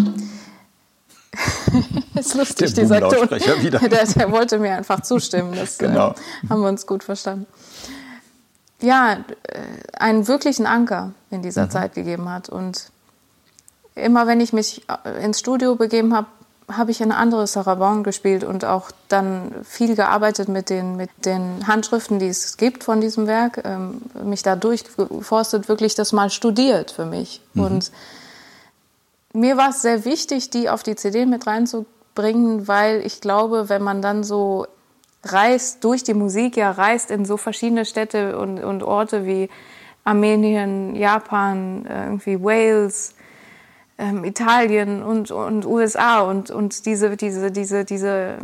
[2.15, 3.31] ist lustig, der dieser Ton.
[3.63, 3.79] Wieder.
[3.89, 5.53] Der, der, wollte mir einfach zustimmen.
[5.57, 6.11] Das genau.
[6.11, 7.47] äh, haben wir uns gut verstanden
[8.85, 9.19] ja, äh,
[9.99, 11.71] einen wirklichen Anker in dieser mhm.
[11.71, 12.49] Zeit gegeben hat.
[12.49, 12.91] Und
[13.95, 16.27] immer wenn ich mich äh, ins Studio begeben habe,
[16.71, 21.67] habe ich eine andere Sarabande gespielt und auch dann viel gearbeitet mit den, mit den
[21.67, 23.63] Handschriften, die es gibt von diesem Werk.
[23.65, 27.43] Ähm, mich da durchgeforstet, wirklich das mal studiert für mich.
[27.53, 27.63] Mhm.
[27.63, 27.93] Und
[29.35, 33.83] mir war es sehr wichtig, die auf die CD mit reinzubringen, weil ich glaube, wenn
[33.83, 34.67] man dann so
[35.33, 39.49] reist durch die Musik, ja reist in so verschiedene Städte und, und Orte wie
[40.05, 43.15] Armenien, Japan, äh, irgendwie Wales,
[43.99, 48.39] ähm, Italien und, und USA und, und diese, diese, diese, diese,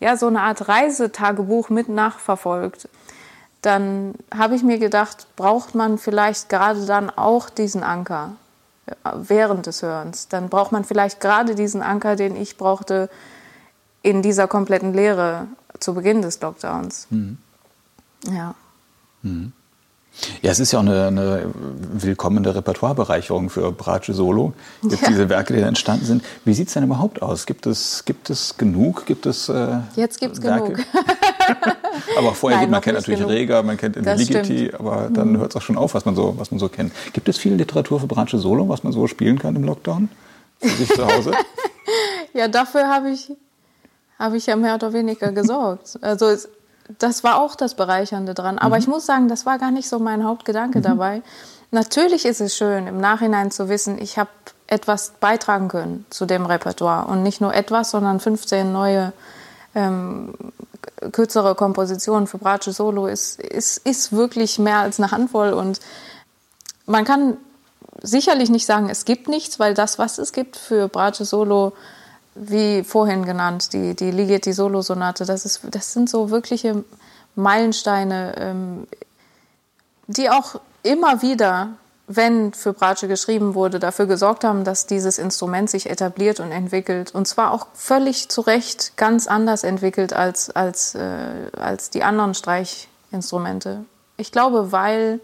[0.00, 2.88] ja, so eine Art Reisetagebuch mit nachverfolgt.
[3.62, 8.32] Dann habe ich mir gedacht, braucht man vielleicht gerade dann auch diesen Anker
[8.86, 10.28] äh, während des Hörens.
[10.28, 13.08] Dann braucht man vielleicht gerade diesen Anker, den ich brauchte
[14.02, 15.46] in dieser kompletten Lehre
[15.80, 17.06] zu Beginn des Lockdowns.
[17.10, 17.38] Mhm.
[18.30, 18.54] Ja.
[19.22, 19.52] Mhm.
[20.42, 24.52] Ja, es ist ja auch eine, eine willkommene Repertoirebereicherung für Bratsche Solo.
[24.82, 25.08] Jetzt ja.
[25.08, 26.24] diese Werke, die da entstanden sind.
[26.44, 27.46] Wie sieht es denn überhaupt aus?
[27.46, 29.06] Gibt es, gibt es genug?
[29.06, 30.78] Gibt es, äh, Jetzt gibt es genug.
[32.18, 33.32] aber vorher, Nein, gut, man kennt natürlich genug.
[33.32, 36.50] Rega, man kennt Ligeti, aber dann hört es auch schon auf, was man, so, was
[36.50, 36.92] man so kennt.
[37.12, 40.08] Gibt es viel Literatur für Bratsche Solo, was man so spielen kann im Lockdown?
[40.60, 41.32] Für sich zu Hause?
[42.32, 43.32] Ja, dafür habe ich,
[44.20, 45.98] habe ich ja mehr oder weniger gesorgt.
[46.02, 46.48] Also es,
[46.98, 48.58] das war auch das Bereichernde dran.
[48.58, 51.22] Aber ich muss sagen, das war gar nicht so mein Hauptgedanke dabei.
[51.70, 54.30] Natürlich ist es schön, im Nachhinein zu wissen, ich habe
[54.66, 57.06] etwas beitragen können zu dem Repertoire.
[57.06, 59.12] Und nicht nur etwas, sondern 15 neue
[59.74, 60.34] ähm,
[61.12, 65.52] kürzere Kompositionen für Bratsche Solo ist, ist, ist wirklich mehr als eine Handvoll.
[65.52, 65.80] Und
[66.86, 67.36] man kann
[68.02, 71.72] sicherlich nicht sagen, es gibt nichts, weil das, was es gibt für Bratsche Solo,
[72.34, 76.84] wie vorhin genannt, die, die Ligeti Solo Sonate, das, das sind so wirkliche
[77.34, 78.86] Meilensteine, ähm,
[80.06, 81.70] die auch immer wieder,
[82.06, 87.14] wenn für Bratsche geschrieben wurde, dafür gesorgt haben, dass dieses Instrument sich etabliert und entwickelt.
[87.14, 92.34] Und zwar auch völlig zu Recht ganz anders entwickelt als, als, äh, als die anderen
[92.34, 93.84] Streichinstrumente.
[94.16, 95.20] Ich glaube, weil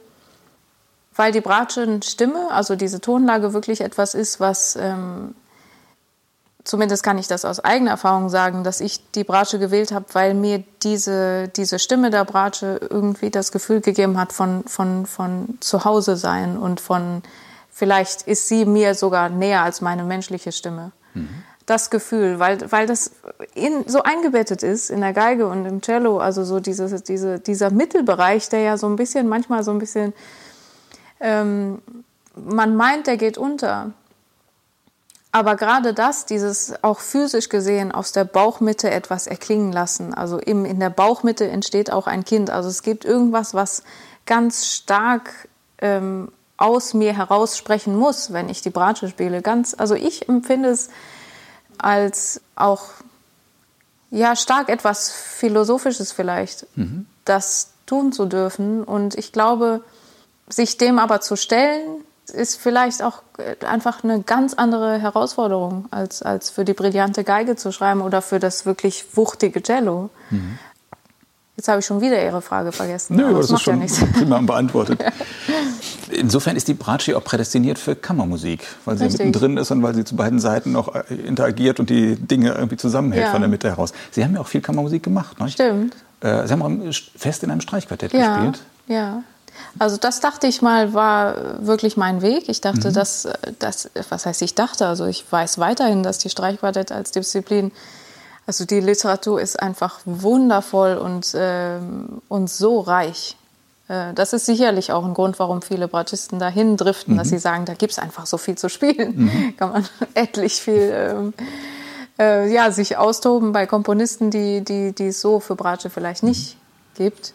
[1.16, 5.34] weil die Bratschen-Stimme, also diese Tonlage, wirklich etwas ist, was, ähm,
[6.66, 10.34] zumindest kann ich das aus eigener Erfahrung sagen, dass ich die Bratsche gewählt habe, weil
[10.34, 16.16] mir diese, diese Stimme der Bratsche irgendwie das Gefühl gegeben hat von, von, von Zuhause
[16.16, 17.22] sein und von,
[17.70, 20.92] vielleicht ist sie mir sogar näher als meine menschliche Stimme.
[21.64, 23.10] Das Gefühl, weil, weil das
[23.54, 27.70] in, so eingebettet ist in der Geige und im Cello, also so dieses, diese, dieser
[27.70, 30.12] Mittelbereich, der ja so ein bisschen, manchmal so ein bisschen
[31.20, 31.80] ähm,
[32.36, 33.92] man meint, der geht unter.
[35.32, 40.14] Aber gerade das, dieses auch physisch gesehen aus der Bauchmitte etwas erklingen lassen.
[40.14, 42.48] Also im, in der Bauchmitte entsteht auch ein Kind.
[42.48, 43.82] Also es gibt irgendwas, was
[44.24, 49.42] ganz stark ähm, aus mir heraus sprechen muss, wenn ich die Bratsche spiele.
[49.42, 50.88] Ganz, also ich empfinde es
[51.78, 52.84] als auch
[54.10, 56.66] ja stark etwas Philosophisches vielleicht,
[57.24, 58.84] das tun zu dürfen.
[58.84, 59.82] Und ich glaube,
[60.48, 66.22] sich dem aber zu stellen, ist vielleicht auch äh, einfach eine ganz andere Herausforderung, als,
[66.22, 70.10] als für die brillante Geige zu schreiben oder für das wirklich wuchtige Cello.
[71.56, 73.16] Jetzt habe ich schon wieder Ihre Frage vergessen.
[73.16, 74.00] Nö, aber aber das ist macht ja schon nichts.
[74.12, 75.02] prima beantwortet.
[76.10, 79.24] Insofern ist die Bratsche auch prädestiniert für Kammermusik, weil sie Richtig.
[79.26, 82.76] mittendrin ist und weil sie zu beiden Seiten noch äh, interagiert und die Dinge irgendwie
[82.76, 83.30] zusammenhält Ja.
[83.32, 83.92] von der Mitte heraus.
[84.10, 85.48] Sie haben ja auch viel Kammermusik gemacht, ne?
[85.48, 85.96] Stimmt.
[86.20, 88.60] Äh, Sie haben auch fest in einem Streichquartett Ja, gespielt.
[88.86, 89.22] ja.
[89.78, 92.48] Also das dachte ich mal, war wirklich mein Weg.
[92.48, 92.62] Ich Mhm.
[92.62, 97.10] dachte, dass, dass, was heißt ich dachte, also ich weiß weiterhin, dass die Streichquartett als
[97.10, 97.72] Disziplin,
[98.46, 103.36] also die Literatur ist einfach wundervoll und, ähm, und so reich.
[103.88, 107.64] Äh, Das ist sicherlich auch ein Grund, warum viele Bratschisten dahin driften, dass sie sagen,
[107.66, 109.30] da gibt es einfach so viel zu spielen.
[109.58, 111.34] Kann man etlich viel ähm,
[112.18, 116.56] äh, ja, sich austoben bei Komponisten, die, die, die es so für Bratsche vielleicht nicht
[116.94, 117.34] gibt.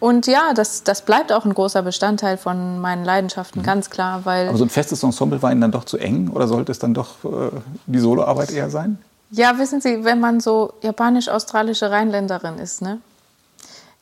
[0.00, 4.48] Und ja, das, das bleibt auch ein großer Bestandteil von meinen Leidenschaften, ganz klar, weil
[4.48, 6.94] Aber so ein festes Ensemble war Ihnen dann doch zu eng oder sollte es dann
[6.94, 7.50] doch äh,
[7.86, 8.98] die Soloarbeit eher sein?
[9.30, 13.00] Ja, wissen Sie, wenn man so japanisch-australische Rheinländerin ist, ne,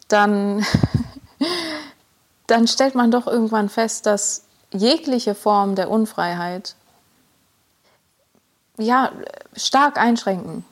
[0.06, 0.64] dann,
[2.46, 6.76] dann stellt man doch irgendwann fest, dass jegliche Form der Unfreiheit
[8.78, 9.10] ja
[9.56, 10.64] stark einschränken.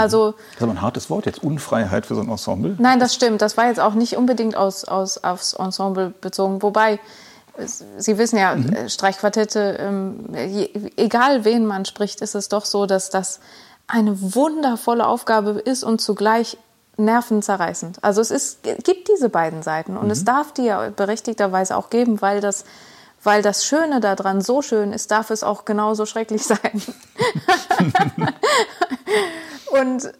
[0.00, 2.76] Also Das ist aber ein hartes Wort jetzt, Unfreiheit für so ein Ensemble.
[2.78, 3.42] Nein, das stimmt.
[3.42, 6.62] Das war jetzt auch nicht unbedingt aus, aus, aufs Ensemble bezogen.
[6.62, 6.98] Wobei,
[7.98, 12.86] Sie wissen ja, äh, Streichquartette, ähm, je, egal wen man spricht, ist es doch so,
[12.86, 13.40] dass das
[13.86, 16.56] eine wundervolle Aufgabe ist und zugleich
[16.96, 18.02] nervenzerreißend.
[18.02, 22.20] Also es ist, gibt diese beiden Seiten und es darf die ja berechtigterweise auch geben,
[22.20, 22.64] weil das,
[23.22, 26.82] weil das Schöne daran so schön ist, darf es auch genauso schrecklich sein.
[29.72, 30.12] Und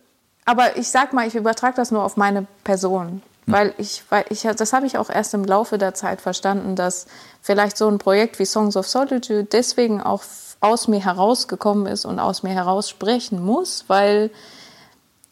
[0.45, 4.43] aber ich sag mal, ich übertrage das nur auf meine Person, weil ich, weil ich,
[4.43, 7.07] das habe ich auch erst im Laufe der Zeit verstanden, dass
[7.41, 10.25] vielleicht so ein Projekt wie Songs of Solitude deswegen auch
[10.61, 14.31] aus mir herausgekommen ist und aus mir heraus sprechen muss, weil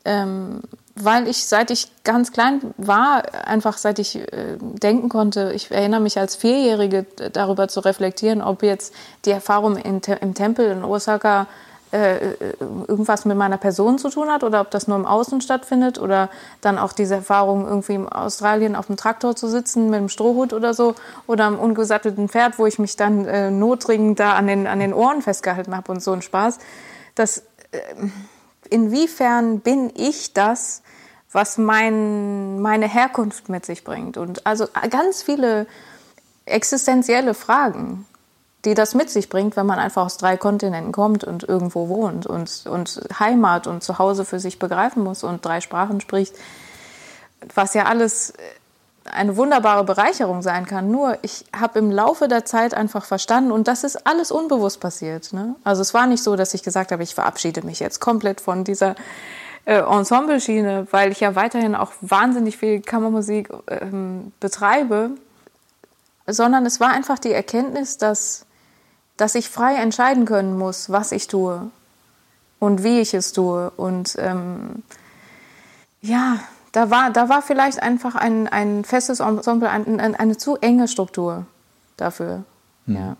[0.05, 0.63] ähm,
[1.01, 6.01] weil ich, seit ich ganz klein war, einfach seit ich äh, denken konnte, ich erinnere
[6.01, 8.95] mich als Vierjährige äh, darüber zu reflektieren, ob jetzt
[9.25, 11.47] die Erfahrung in, im Tempel in Osaka
[11.91, 15.41] äh, äh, irgendwas mit meiner Person zu tun hat oder ob das nur im Außen
[15.41, 16.29] stattfindet oder
[16.61, 20.53] dann auch diese Erfahrung irgendwie in Australien auf dem Traktor zu sitzen mit einem Strohhut
[20.53, 20.95] oder so
[21.27, 24.93] oder am ungesattelten Pferd, wo ich mich dann äh, notdringend da an den, an den
[24.93, 26.59] Ohren festgehalten habe und so ein Spaß.
[27.15, 27.43] Das,
[28.69, 30.83] inwiefern bin ich das,
[31.33, 34.17] was mein, meine Herkunft mit sich bringt.
[34.17, 35.67] Und also ganz viele
[36.47, 38.07] existenzielle Fragen,
[38.65, 42.27] die das mit sich bringt, wenn man einfach aus drei Kontinenten kommt und irgendwo wohnt
[42.27, 46.35] und, und Heimat und Zuhause für sich begreifen muss und drei Sprachen spricht.
[47.55, 48.33] was ja alles
[49.13, 50.91] eine wunderbare Bereicherung sein kann.
[50.91, 55.33] Nur ich habe im Laufe der Zeit einfach verstanden und das ist alles unbewusst passiert.
[55.33, 55.55] Ne?
[55.65, 58.65] Also es war nicht so, dass ich gesagt habe, ich verabschiede mich jetzt komplett von
[58.65, 58.95] dieser
[59.69, 65.11] äh, Ensemble-Schiene, weil ich ja weiterhin auch wahnsinnig viel Kammermusik ähm, betreibe,
[66.27, 68.47] sondern es war einfach die Erkenntnis, dass,
[69.19, 71.71] dass ich frei entscheiden können muss, was ich tue
[72.59, 73.71] und wie ich es tue.
[73.77, 74.83] Und ähm,
[76.01, 76.41] ja,
[76.73, 80.89] da war, da war vielleicht einfach ein, ein festes Ensemble, ein, ein, eine zu enge
[80.89, 81.45] Struktur
[81.99, 82.45] dafür.
[82.87, 82.97] Mhm.
[82.97, 83.17] Ja.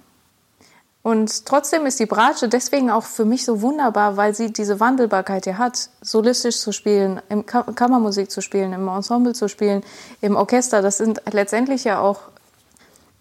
[1.03, 5.47] Und trotzdem ist die Bratsche deswegen auch für mich so wunderbar, weil sie diese Wandelbarkeit
[5.47, 9.85] ja hat, solistisch zu spielen, im Kammermusik zu spielen, im Ensemble zu spielen,
[10.21, 10.83] im Orchester.
[10.83, 12.21] Das sind letztendlich ja auch,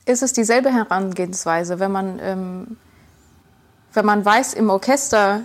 [0.05, 2.77] ist es dieselbe Herangehensweise, wenn man, ähm,
[3.93, 5.41] wenn man weiß, im Orchester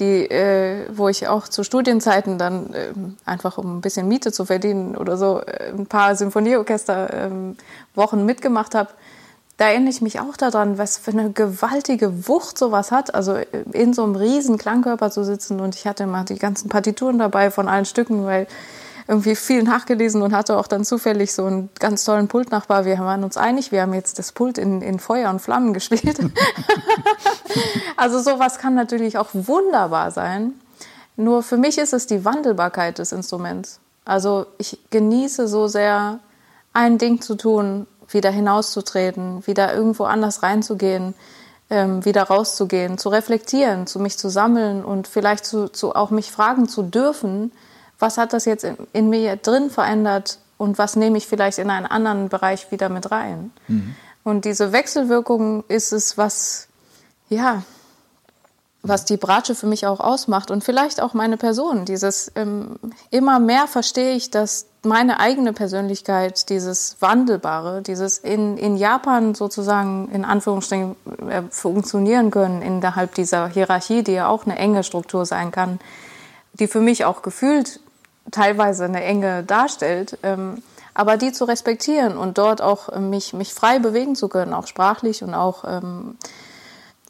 [0.00, 2.92] die, äh, wo ich auch zu Studienzeiten dann äh,
[3.26, 8.74] einfach um ein bisschen Miete zu verdienen oder so äh, ein paar Symphonieorchester-Wochen ähm, mitgemacht
[8.74, 8.90] habe,
[9.60, 13.14] da erinnere ich mich auch daran, was für eine gewaltige Wucht sowas hat.
[13.14, 16.70] Also äh, in so einem riesen Klangkörper zu sitzen und ich hatte mal die ganzen
[16.70, 18.46] Partituren dabei von allen Stücken, weil
[19.06, 22.86] irgendwie viel nachgelesen und hatte auch dann zufällig so einen ganz tollen Pultnachbar.
[22.86, 26.18] Wir waren uns einig, wir haben jetzt das Pult in, in Feuer und Flammen gespielt.
[27.98, 30.54] also sowas kann natürlich auch wunderbar sein.
[31.16, 33.78] Nur für mich ist es die Wandelbarkeit des Instruments.
[34.06, 36.20] Also ich genieße so sehr,
[36.72, 41.14] ein Ding zu tun, wieder hinauszutreten, wieder irgendwo anders reinzugehen,
[41.70, 46.30] ähm, wieder rauszugehen, zu reflektieren, zu mich zu sammeln und vielleicht zu, zu auch mich
[46.30, 47.52] fragen zu dürfen,
[47.98, 51.70] was hat das jetzt in, in, mir drin verändert und was nehme ich vielleicht in
[51.70, 53.52] einen anderen Bereich wieder mit rein.
[53.68, 53.94] Mhm.
[54.24, 56.68] Und diese Wechselwirkung ist es, was,
[57.28, 57.62] ja,
[58.82, 61.84] was die Bratsche für mich auch ausmacht und vielleicht auch meine Person.
[61.84, 62.78] Dieses ähm,
[63.10, 70.08] immer mehr verstehe ich, dass meine eigene Persönlichkeit, dieses Wandelbare, dieses in, in Japan sozusagen
[70.10, 70.96] in Anführungsstrichen
[71.28, 75.78] äh, funktionieren können innerhalb dieser Hierarchie, die ja auch eine enge Struktur sein kann,
[76.54, 77.80] die für mich auch gefühlt
[78.30, 80.62] teilweise eine Enge darstellt, ähm,
[80.94, 84.66] aber die zu respektieren und dort auch äh, mich, mich frei bewegen zu können, auch
[84.66, 86.16] sprachlich und auch ähm,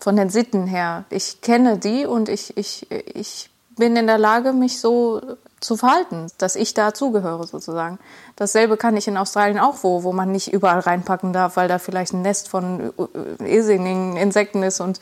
[0.00, 1.04] von den Sitten her.
[1.10, 5.20] Ich kenne die und ich, ich, ich bin in der Lage, mich so
[5.60, 7.98] zu verhalten, dass ich dazugehöre sozusagen.
[8.36, 11.78] Dasselbe kann ich in Australien auch, wo, wo man nicht überall reinpacken darf, weil da
[11.78, 12.92] vielleicht ein Nest von
[13.40, 15.00] äh, irrsinnigen Insekten ist und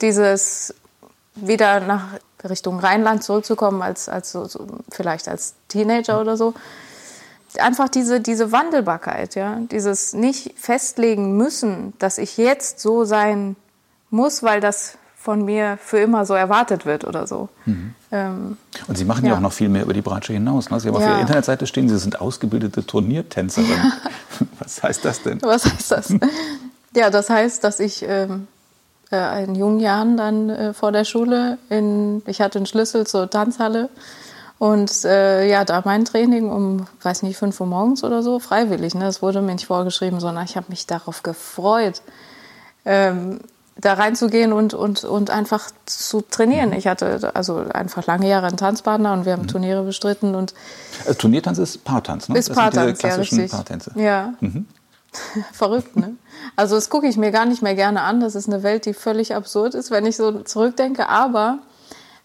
[0.00, 0.74] dieses
[1.34, 2.14] wieder nach
[2.48, 6.54] Richtung Rheinland zurückzukommen, als, als so, so, vielleicht als Teenager oder so.
[7.58, 13.56] Einfach diese, diese Wandelbarkeit, ja, dieses nicht festlegen müssen, dass ich jetzt so sein
[14.14, 17.48] muss, weil das von mir für immer so erwartet wird oder so.
[17.64, 17.94] Mhm.
[18.12, 18.56] Ähm,
[18.86, 19.34] und Sie machen ja.
[19.34, 20.68] auch noch viel mehr über die Bratsche hinaus.
[20.68, 20.78] Ne?
[20.80, 21.00] Sie haben ja.
[21.00, 23.70] auf Ihrer Internetseite stehen, Sie sind ausgebildete Turniertänzerin.
[23.70, 23.92] Ja.
[24.58, 25.40] Was heißt das denn?
[25.42, 26.14] Was heißt das?
[26.94, 28.48] ja, das heißt, dass ich ähm,
[29.10, 31.56] äh, in jungen Jahren dann äh, vor der Schule.
[31.70, 33.88] In, ich hatte einen Schlüssel zur Tanzhalle
[34.58, 38.94] und äh, ja, da mein Training um, weiß nicht, 5 Uhr morgens oder so, freiwillig.
[38.94, 39.04] Ne?
[39.04, 42.02] Das wurde mir nicht vorgeschrieben, sondern ich habe mich darauf gefreut,
[42.84, 43.40] ähm,
[43.76, 46.72] da reinzugehen und, und, und einfach zu trainieren.
[46.72, 49.48] Ich hatte also einfach lange Jahre einen Tanzpartner und wir haben mhm.
[49.48, 50.34] Turniere bestritten.
[50.34, 50.54] Und
[51.00, 52.38] also Turniertanz ist Paartanz, ne?
[52.38, 53.50] Ist das Paartanz, ja, richtig.
[53.50, 53.92] Paartänze.
[53.96, 54.34] Ja.
[54.40, 54.66] Mhm.
[55.52, 56.16] Verrückt, ne?
[56.56, 58.20] Also das gucke ich mir gar nicht mehr gerne an.
[58.20, 61.08] Das ist eine Welt, die völlig absurd ist, wenn ich so zurückdenke.
[61.08, 61.58] Aber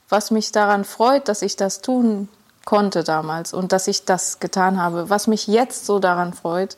[0.07, 2.29] was mich daran freut, dass ich das tun
[2.65, 6.77] konnte damals und dass ich das getan habe, was mich jetzt so daran freut,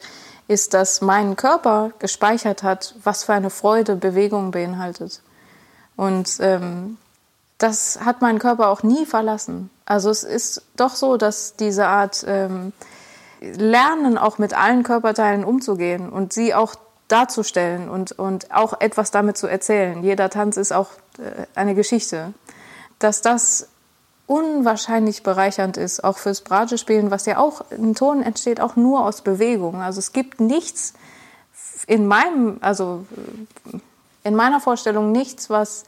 [0.52, 5.22] ist, dass mein Körper gespeichert hat, was für eine Freude Bewegung beinhaltet.
[5.96, 6.98] Und ähm,
[7.58, 9.70] das hat mein Körper auch nie verlassen.
[9.86, 12.74] Also es ist doch so, dass diese Art ähm,
[13.40, 16.76] lernen, auch mit allen Körperteilen umzugehen und sie auch
[17.08, 20.04] darzustellen und, und auch etwas damit zu erzählen.
[20.04, 22.34] Jeder Tanz ist auch äh, eine Geschichte.
[23.00, 23.68] Dass das
[24.28, 29.22] unwahrscheinlich bereichernd ist, auch fürs Bratsche-Spielen, was ja auch, ein Ton entsteht auch nur aus
[29.22, 29.82] Bewegung.
[29.82, 30.94] Also es gibt nichts
[31.88, 33.06] in meinem, also
[34.24, 35.84] in meiner Vorstellung nichts, was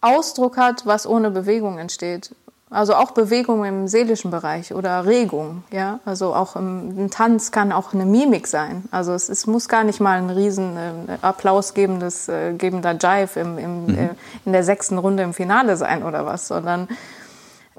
[0.00, 2.34] Ausdruck hat, was ohne Bewegung entsteht.
[2.72, 5.98] Also auch Bewegung im seelischen Bereich oder Regung, ja.
[6.04, 8.84] Also auch im, ein Tanz kann auch eine Mimik sein.
[8.92, 13.40] Also es, es muss gar nicht mal ein riesen äh, Applaus gebendes, äh, gebender Jive
[13.40, 13.98] im, im, mhm.
[13.98, 14.08] äh,
[14.44, 16.86] in der sechsten Runde im Finale sein oder was, sondern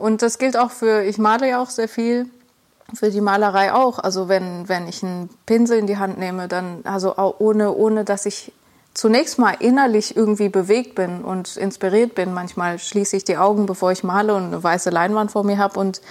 [0.02, 2.28] und das gilt auch für, ich male ja auch sehr viel,
[2.94, 4.00] für die Malerei auch.
[4.00, 8.26] Also wenn, wenn ich einen Pinsel in die Hand nehme, dann, also ohne, ohne dass
[8.26, 8.52] ich
[8.94, 12.34] zunächst mal innerlich irgendwie bewegt bin und inspiriert bin.
[12.34, 15.80] Manchmal schließe ich die Augen, bevor ich male und eine weiße Leinwand vor mir habe
[15.80, 16.02] und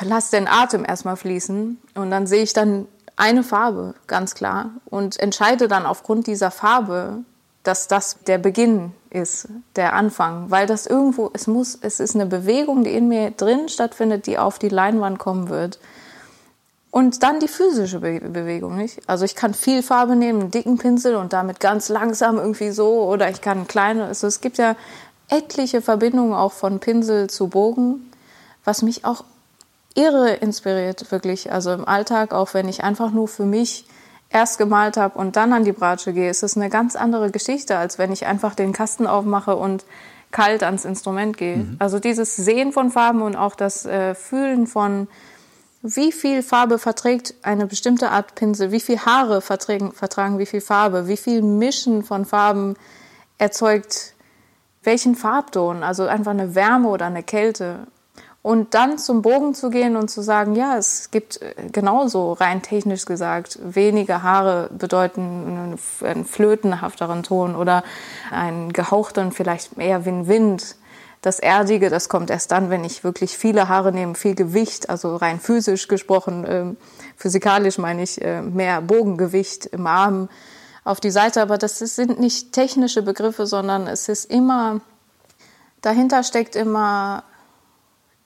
[0.00, 2.86] lasse den Atem erstmal fließen und dann sehe ich dann
[3.16, 7.18] eine Farbe, ganz klar, und entscheide dann aufgrund dieser Farbe,
[7.66, 12.26] dass das der Beginn ist, der Anfang, weil das irgendwo, es muss, es ist eine
[12.26, 15.78] Bewegung, die in mir drin stattfindet, die auf die Leinwand kommen wird.
[16.90, 19.00] Und dann die physische Be Bewegung, nicht?
[19.06, 23.04] Also ich kann viel Farbe nehmen, einen dicken Pinsel und damit ganz langsam irgendwie so,
[23.04, 24.76] oder ich kann kleine, also es gibt ja
[25.28, 28.10] etliche Verbindungen auch von Pinsel zu Bogen,
[28.64, 29.24] was mich auch
[29.94, 31.52] irre inspiriert, wirklich.
[31.52, 33.86] Also im Alltag, auch wenn ich einfach nur für mich
[34.30, 37.76] erst gemalt habe und dann an die Bratsche gehe, ist es eine ganz andere Geschichte,
[37.76, 39.84] als wenn ich einfach den Kasten aufmache und
[40.32, 41.58] kalt ans Instrument gehe.
[41.58, 41.76] Mhm.
[41.78, 45.08] Also dieses Sehen von Farben und auch das äh, Fühlen von,
[45.82, 50.60] wie viel Farbe verträgt eine bestimmte Art Pinsel, wie viel Haare vertragen, vertragen wie viel
[50.60, 52.74] Farbe, wie viel Mischen von Farben
[53.38, 54.14] erzeugt
[54.86, 57.88] welchen Farbton, also einfach eine Wärme oder eine Kälte.
[58.46, 62.62] Und dann zum Bogen zu gehen und zu sagen, ja, es gibt äh, genauso rein
[62.62, 67.82] technisch gesagt, weniger Haare bedeuten einen flötenhafteren Ton oder
[68.30, 70.76] einen gehauchten, vielleicht eher wie ein Wind.
[71.22, 75.16] Das Erdige, das kommt erst dann, wenn ich wirklich viele Haare nehme, viel Gewicht, also
[75.16, 76.64] rein physisch gesprochen, äh,
[77.16, 80.28] physikalisch meine ich, äh, mehr Bogengewicht im Arm
[80.84, 81.42] auf die Seite.
[81.42, 84.82] Aber das sind nicht technische Begriffe, sondern es ist immer,
[85.82, 87.24] dahinter steckt immer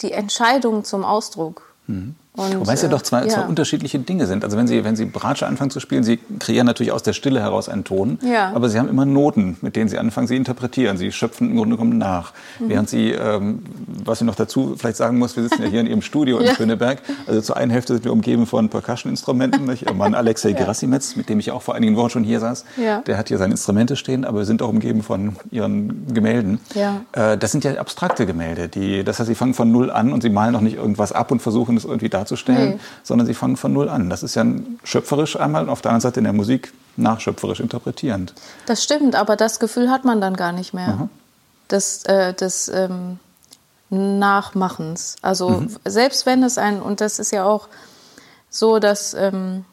[0.03, 1.75] die Entscheidung zum Ausdruck.
[1.87, 2.17] Mhm.
[2.37, 3.29] Und, Wobei es ja doch zwei, ja.
[3.29, 4.45] zwei unterschiedliche Dinge sind.
[4.45, 7.41] Also wenn Sie, wenn Sie Bratsche anfangen zu spielen, Sie kreieren natürlich aus der Stille
[7.41, 8.53] heraus einen Ton, ja.
[8.55, 10.97] aber Sie haben immer Noten, mit denen Sie anfangen, Sie interpretieren.
[10.97, 12.33] Sie schöpfen im Grunde genommen nach.
[12.59, 12.69] Mhm.
[12.69, 13.65] Während Sie, ähm,
[14.05, 16.47] was ich noch dazu vielleicht sagen muss, wir sitzen ja hier in Ihrem Studio in
[16.47, 16.55] ja.
[16.55, 17.03] Schöneberg.
[17.27, 19.69] Also zur einen Hälfte sind wir umgeben von Percussion-Instrumenten.
[19.69, 22.65] Ihr Mann Alexei Gerasimets, mit dem ich auch vor einigen Wochen schon hier saß,
[23.07, 26.61] der hat hier seine Instrumente stehen, aber wir sind auch umgeben von Ihren Gemälden.
[27.13, 28.69] Äh, das sind ja abstrakte Gemälde.
[28.69, 31.33] Die, das heißt, Sie fangen von Null an und Sie malen auch nicht irgendwas ab
[31.33, 32.81] und versuchen es irgendwie darzustellen darzustellen, nee.
[33.03, 34.11] sondern sie fangen von Null an.
[34.11, 34.45] Das ist ja
[34.85, 38.35] schöpferisch einmal und auf der anderen Seite in der Musik nachschöpferisch interpretierend.
[38.67, 40.89] Das stimmt, aber das Gefühl hat man dann gar nicht mehr.
[40.89, 41.09] Mhm.
[41.71, 43.19] Des, äh, des ähm,
[43.91, 45.17] Nachmachens.
[45.23, 45.77] Also mhm.
[45.85, 47.69] selbst wenn es ein, und das ist ja auch
[48.51, 49.65] so, dass ähm,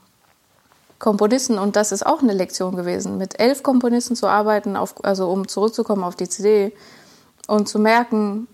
[1.00, 5.30] Komponisten, und das ist auch eine Lektion gewesen, mit elf Komponisten zu arbeiten, auf, also
[5.30, 6.72] um zurückzukommen auf die CD
[7.48, 8.48] und zu merken,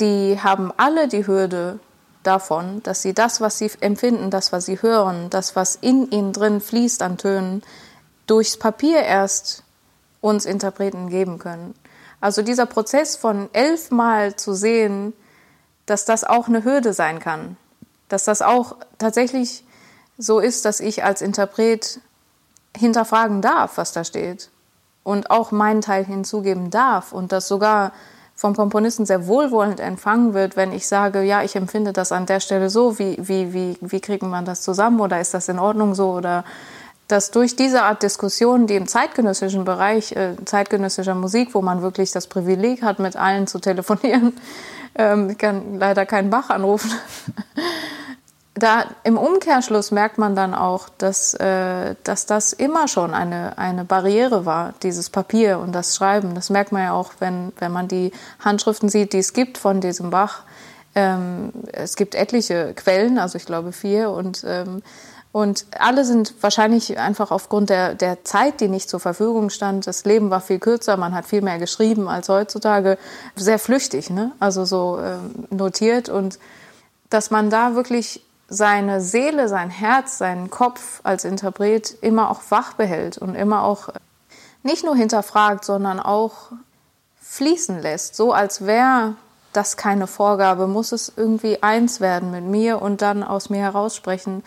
[0.00, 1.78] die haben alle die Hürde,
[2.26, 6.32] davon, dass sie das, was sie empfinden, das, was sie hören, das, was in ihnen
[6.32, 7.62] drin fließt an Tönen,
[8.26, 9.62] durchs Papier erst
[10.20, 11.74] uns Interpreten geben können.
[12.20, 15.12] Also dieser Prozess von elfmal zu sehen,
[15.86, 17.56] dass das auch eine Hürde sein kann,
[18.08, 19.64] dass das auch tatsächlich
[20.18, 22.00] so ist, dass ich als Interpret
[22.76, 24.50] hinterfragen darf, was da steht
[25.04, 27.92] und auch meinen Teil hinzugeben darf und das sogar
[28.36, 32.40] vom Komponisten sehr wohlwollend empfangen wird, wenn ich sage, ja, ich empfinde das an der
[32.40, 35.94] Stelle so, wie, wie, wie, wie kriegt man das zusammen oder ist das in Ordnung
[35.94, 36.44] so oder
[37.08, 42.10] dass durch diese Art Diskussion, die im zeitgenössischen Bereich, äh, zeitgenössischer Musik, wo man wirklich
[42.10, 44.34] das Privileg hat, mit allen zu telefonieren,
[44.96, 46.90] ähm, ich kann leider keinen Bach anrufen,
[48.56, 53.84] da im Umkehrschluss merkt man dann auch, dass, äh, dass das immer schon eine, eine
[53.84, 56.34] Barriere war, dieses Papier und das Schreiben.
[56.34, 59.82] Das merkt man ja auch, wenn, wenn man die Handschriften sieht, die es gibt von
[59.82, 60.42] diesem Bach.
[60.94, 64.82] Ähm, es gibt etliche Quellen, also ich glaube vier, und, ähm,
[65.32, 69.86] und alle sind wahrscheinlich einfach aufgrund der, der Zeit, die nicht zur Verfügung stand.
[69.86, 72.96] Das Leben war viel kürzer, man hat viel mehr geschrieben als heutzutage,
[73.34, 74.32] sehr flüchtig, ne?
[74.40, 76.38] also so ähm, notiert und
[77.10, 82.74] dass man da wirklich seine Seele, sein Herz, seinen Kopf als Interpret immer auch wach
[82.74, 83.88] behält und immer auch
[84.62, 86.52] nicht nur hinterfragt, sondern auch
[87.20, 89.14] fließen lässt, so als wäre
[89.52, 94.44] das keine Vorgabe, muss es irgendwie eins werden mit mir und dann aus mir heraussprechen.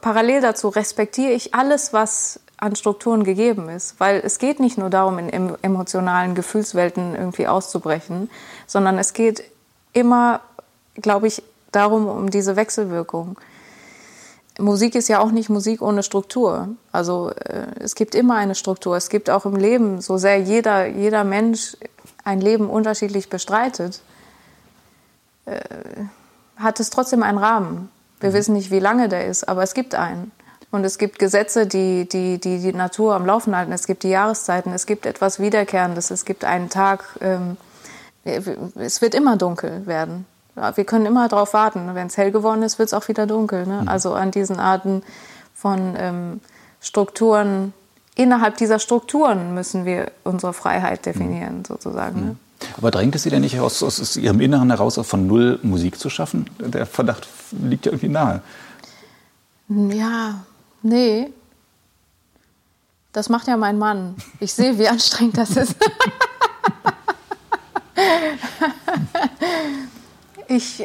[0.00, 4.88] Parallel dazu respektiere ich alles, was an Strukturen gegeben ist, weil es geht nicht nur
[4.88, 8.30] darum, in emotionalen Gefühlswelten irgendwie auszubrechen,
[8.66, 9.44] sondern es geht
[9.92, 10.40] immer,
[10.94, 13.36] glaube ich, darum, um diese Wechselwirkung.
[14.58, 16.68] Musik ist ja auch nicht Musik ohne Struktur.
[16.92, 18.96] Also äh, es gibt immer eine Struktur.
[18.96, 21.76] Es gibt auch im Leben, so sehr jeder, jeder Mensch
[22.24, 24.02] ein Leben unterschiedlich bestreitet,
[25.46, 25.60] äh,
[26.56, 27.90] hat es trotzdem einen Rahmen.
[28.20, 28.34] Wir mhm.
[28.34, 30.32] wissen nicht, wie lange der ist, aber es gibt einen.
[30.70, 33.72] Und es gibt Gesetze, die, die die, die Natur am Laufen halten.
[33.72, 34.72] Es gibt die Jahreszeiten.
[34.72, 36.10] Es gibt etwas Wiederkehrendes.
[36.10, 37.04] Es gibt einen Tag.
[37.20, 37.56] Ähm,
[38.24, 41.94] es wird immer dunkel werden wir können immer darauf warten.
[41.94, 43.66] Wenn es hell geworden ist, wird es auch wieder dunkel.
[43.66, 43.82] Ne?
[43.82, 43.88] Mhm.
[43.88, 45.02] Also an diesen Arten
[45.54, 46.40] von ähm,
[46.80, 47.72] Strukturen,
[48.14, 51.64] innerhalb dieser Strukturen müssen wir unsere Freiheit definieren, mhm.
[51.64, 52.20] sozusagen.
[52.20, 52.36] Ne?
[52.76, 55.98] Aber drängt es Sie denn nicht aus, aus Ihrem Inneren heraus, auch von Null Musik
[55.98, 56.48] zu schaffen?
[56.58, 58.42] Der Verdacht liegt ja irgendwie nahe.
[59.68, 60.44] Ja,
[60.82, 61.32] nee.
[63.12, 64.16] Das macht ja mein Mann.
[64.38, 65.76] Ich sehe, wie anstrengend das ist.
[70.48, 70.84] ich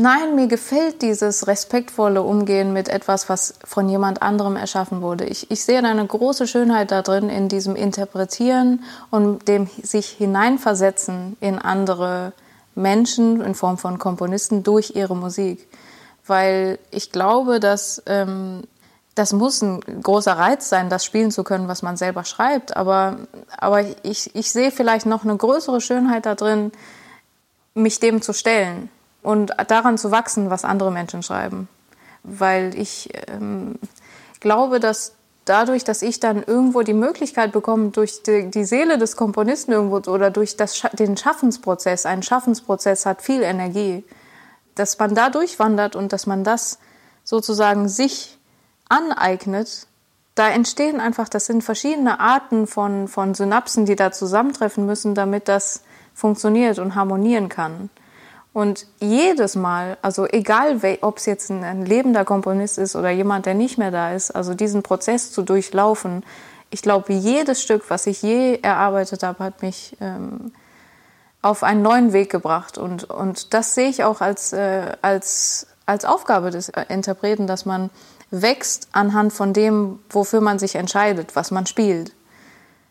[0.00, 5.24] Nein, mir gefällt dieses respektvolle Umgehen mit etwas, was von jemand anderem erschaffen wurde.
[5.24, 11.36] Ich, ich sehe eine große Schönheit da drin, in diesem Interpretieren und dem sich hineinversetzen
[11.40, 12.32] in andere
[12.74, 15.68] Menschen in Form von Komponisten durch ihre Musik.
[16.26, 18.62] Weil ich glaube, dass ähm,
[19.14, 22.74] das muss ein großer Reiz sein, das spielen zu können, was man selber schreibt.
[22.74, 23.18] Aber,
[23.58, 26.72] aber ich, ich sehe vielleicht noch eine größere Schönheit da drin,
[27.80, 28.88] mich dem zu stellen
[29.22, 31.68] und daran zu wachsen, was andere Menschen schreiben.
[32.22, 33.78] Weil ich ähm,
[34.40, 35.14] glaube, dass
[35.44, 40.10] dadurch, dass ich dann irgendwo die Möglichkeit bekomme, durch die, die Seele des Komponisten irgendwo
[40.10, 44.04] oder durch das, den Schaffensprozess, ein Schaffensprozess hat viel Energie,
[44.74, 46.78] dass man da durchwandert und dass man das
[47.24, 48.38] sozusagen sich
[48.88, 49.86] aneignet,
[50.34, 55.48] da entstehen einfach, das sind verschiedene Arten von, von Synapsen, die da zusammentreffen müssen, damit
[55.48, 55.82] das
[56.14, 57.90] funktioniert und harmonieren kann.
[58.52, 63.46] Und jedes Mal, also egal, ob es jetzt ein, ein, lebender Komponist ist oder jemand,
[63.46, 66.24] der nicht mehr da ist, also diesen Prozess zu durchlaufen,
[66.70, 70.52] ich glaube, jedes Stück, was ich je erarbeitet habe, hat mich ähm,
[71.42, 72.78] auf einen neuen Weg gebracht.
[72.78, 77.90] Und, und das sehe ich auch als, äh, als, als Aufgabe des Interpreten, dass man
[78.30, 82.14] wächst anhand von dem, wofür man sich entscheidet, was man spielt.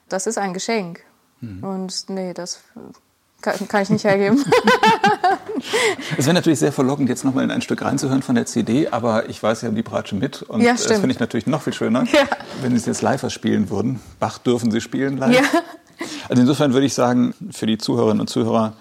[0.10, 1.02] Das ist ein Geschenk.
[1.40, 1.64] Mhm.
[1.64, 2.60] Und nee, das
[3.42, 4.44] kann, kann ich nicht hergeben.
[6.18, 9.30] es wäre natürlich sehr verlockend, jetzt nochmal in ein Stück reinzuhören von der CD, aber
[9.30, 12.04] ich weiß ja die Bratsche mit und ja, das finde ich natürlich noch viel schöner,
[12.06, 12.22] ja.
[12.62, 14.00] wenn Sie es jetzt live spielen würden.
[14.20, 15.36] Bach dürfen Sie spielen live.
[15.36, 15.44] Ja.
[16.30, 18.74] Also insofern würde ich sagen, für die Zuhörerinnen und Zuhörer,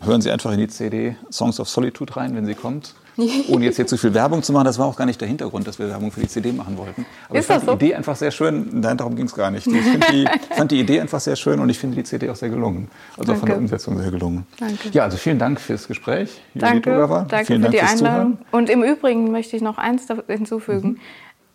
[0.00, 2.94] hören Sie einfach in die CD Songs of Solitude rein, wenn sie kommt.
[3.48, 5.66] Ohne jetzt hier zu viel Werbung zu machen, das war auch gar nicht der Hintergrund,
[5.66, 7.06] dass wir Werbung für die CD machen wollten.
[7.28, 7.74] Aber Ist ich fand so?
[7.74, 8.68] die Idee einfach sehr schön.
[8.72, 9.66] Nein, darum ging es gar nicht.
[9.66, 9.72] Ich
[10.10, 12.90] die, fand die Idee einfach sehr schön und ich finde die CD auch sehr gelungen.
[13.16, 13.40] Also Danke.
[13.40, 14.46] von der Umsetzung sehr gelungen.
[14.58, 14.90] Danke.
[14.92, 16.40] Ja, also vielen Dank fürs Gespräch.
[16.54, 18.38] Danke, Danke vielen für Dank die Einladung.
[18.50, 20.88] Und im Übrigen möchte ich noch eins hinzufügen.
[20.88, 20.98] Mhm.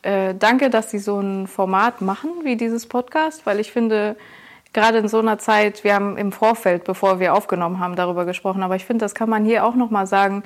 [0.03, 4.15] Äh, danke, dass Sie so ein Format machen wie dieses Podcast, weil ich finde,
[4.73, 8.63] gerade in so einer Zeit, wir haben im Vorfeld, bevor wir aufgenommen haben, darüber gesprochen,
[8.63, 10.43] aber ich finde, das kann man hier auch noch mal sagen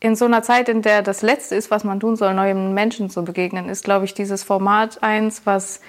[0.00, 3.08] in so einer Zeit, in der das Letzte ist, was man tun soll, neuen Menschen
[3.08, 5.80] zu begegnen, ist, glaube ich, dieses Format eins, was,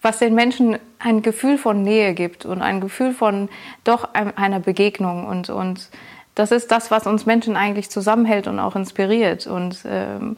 [0.00, 3.48] was den Menschen ein Gefühl von Nähe gibt und ein Gefühl von
[3.84, 5.26] doch einer Begegnung.
[5.26, 5.90] Und, und
[6.34, 9.46] das ist das, was uns Menschen eigentlich zusammenhält und auch inspiriert.
[9.46, 10.36] Und ähm,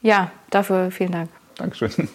[0.00, 1.30] ja, dafür vielen Dank.
[1.56, 2.08] Dankeschön.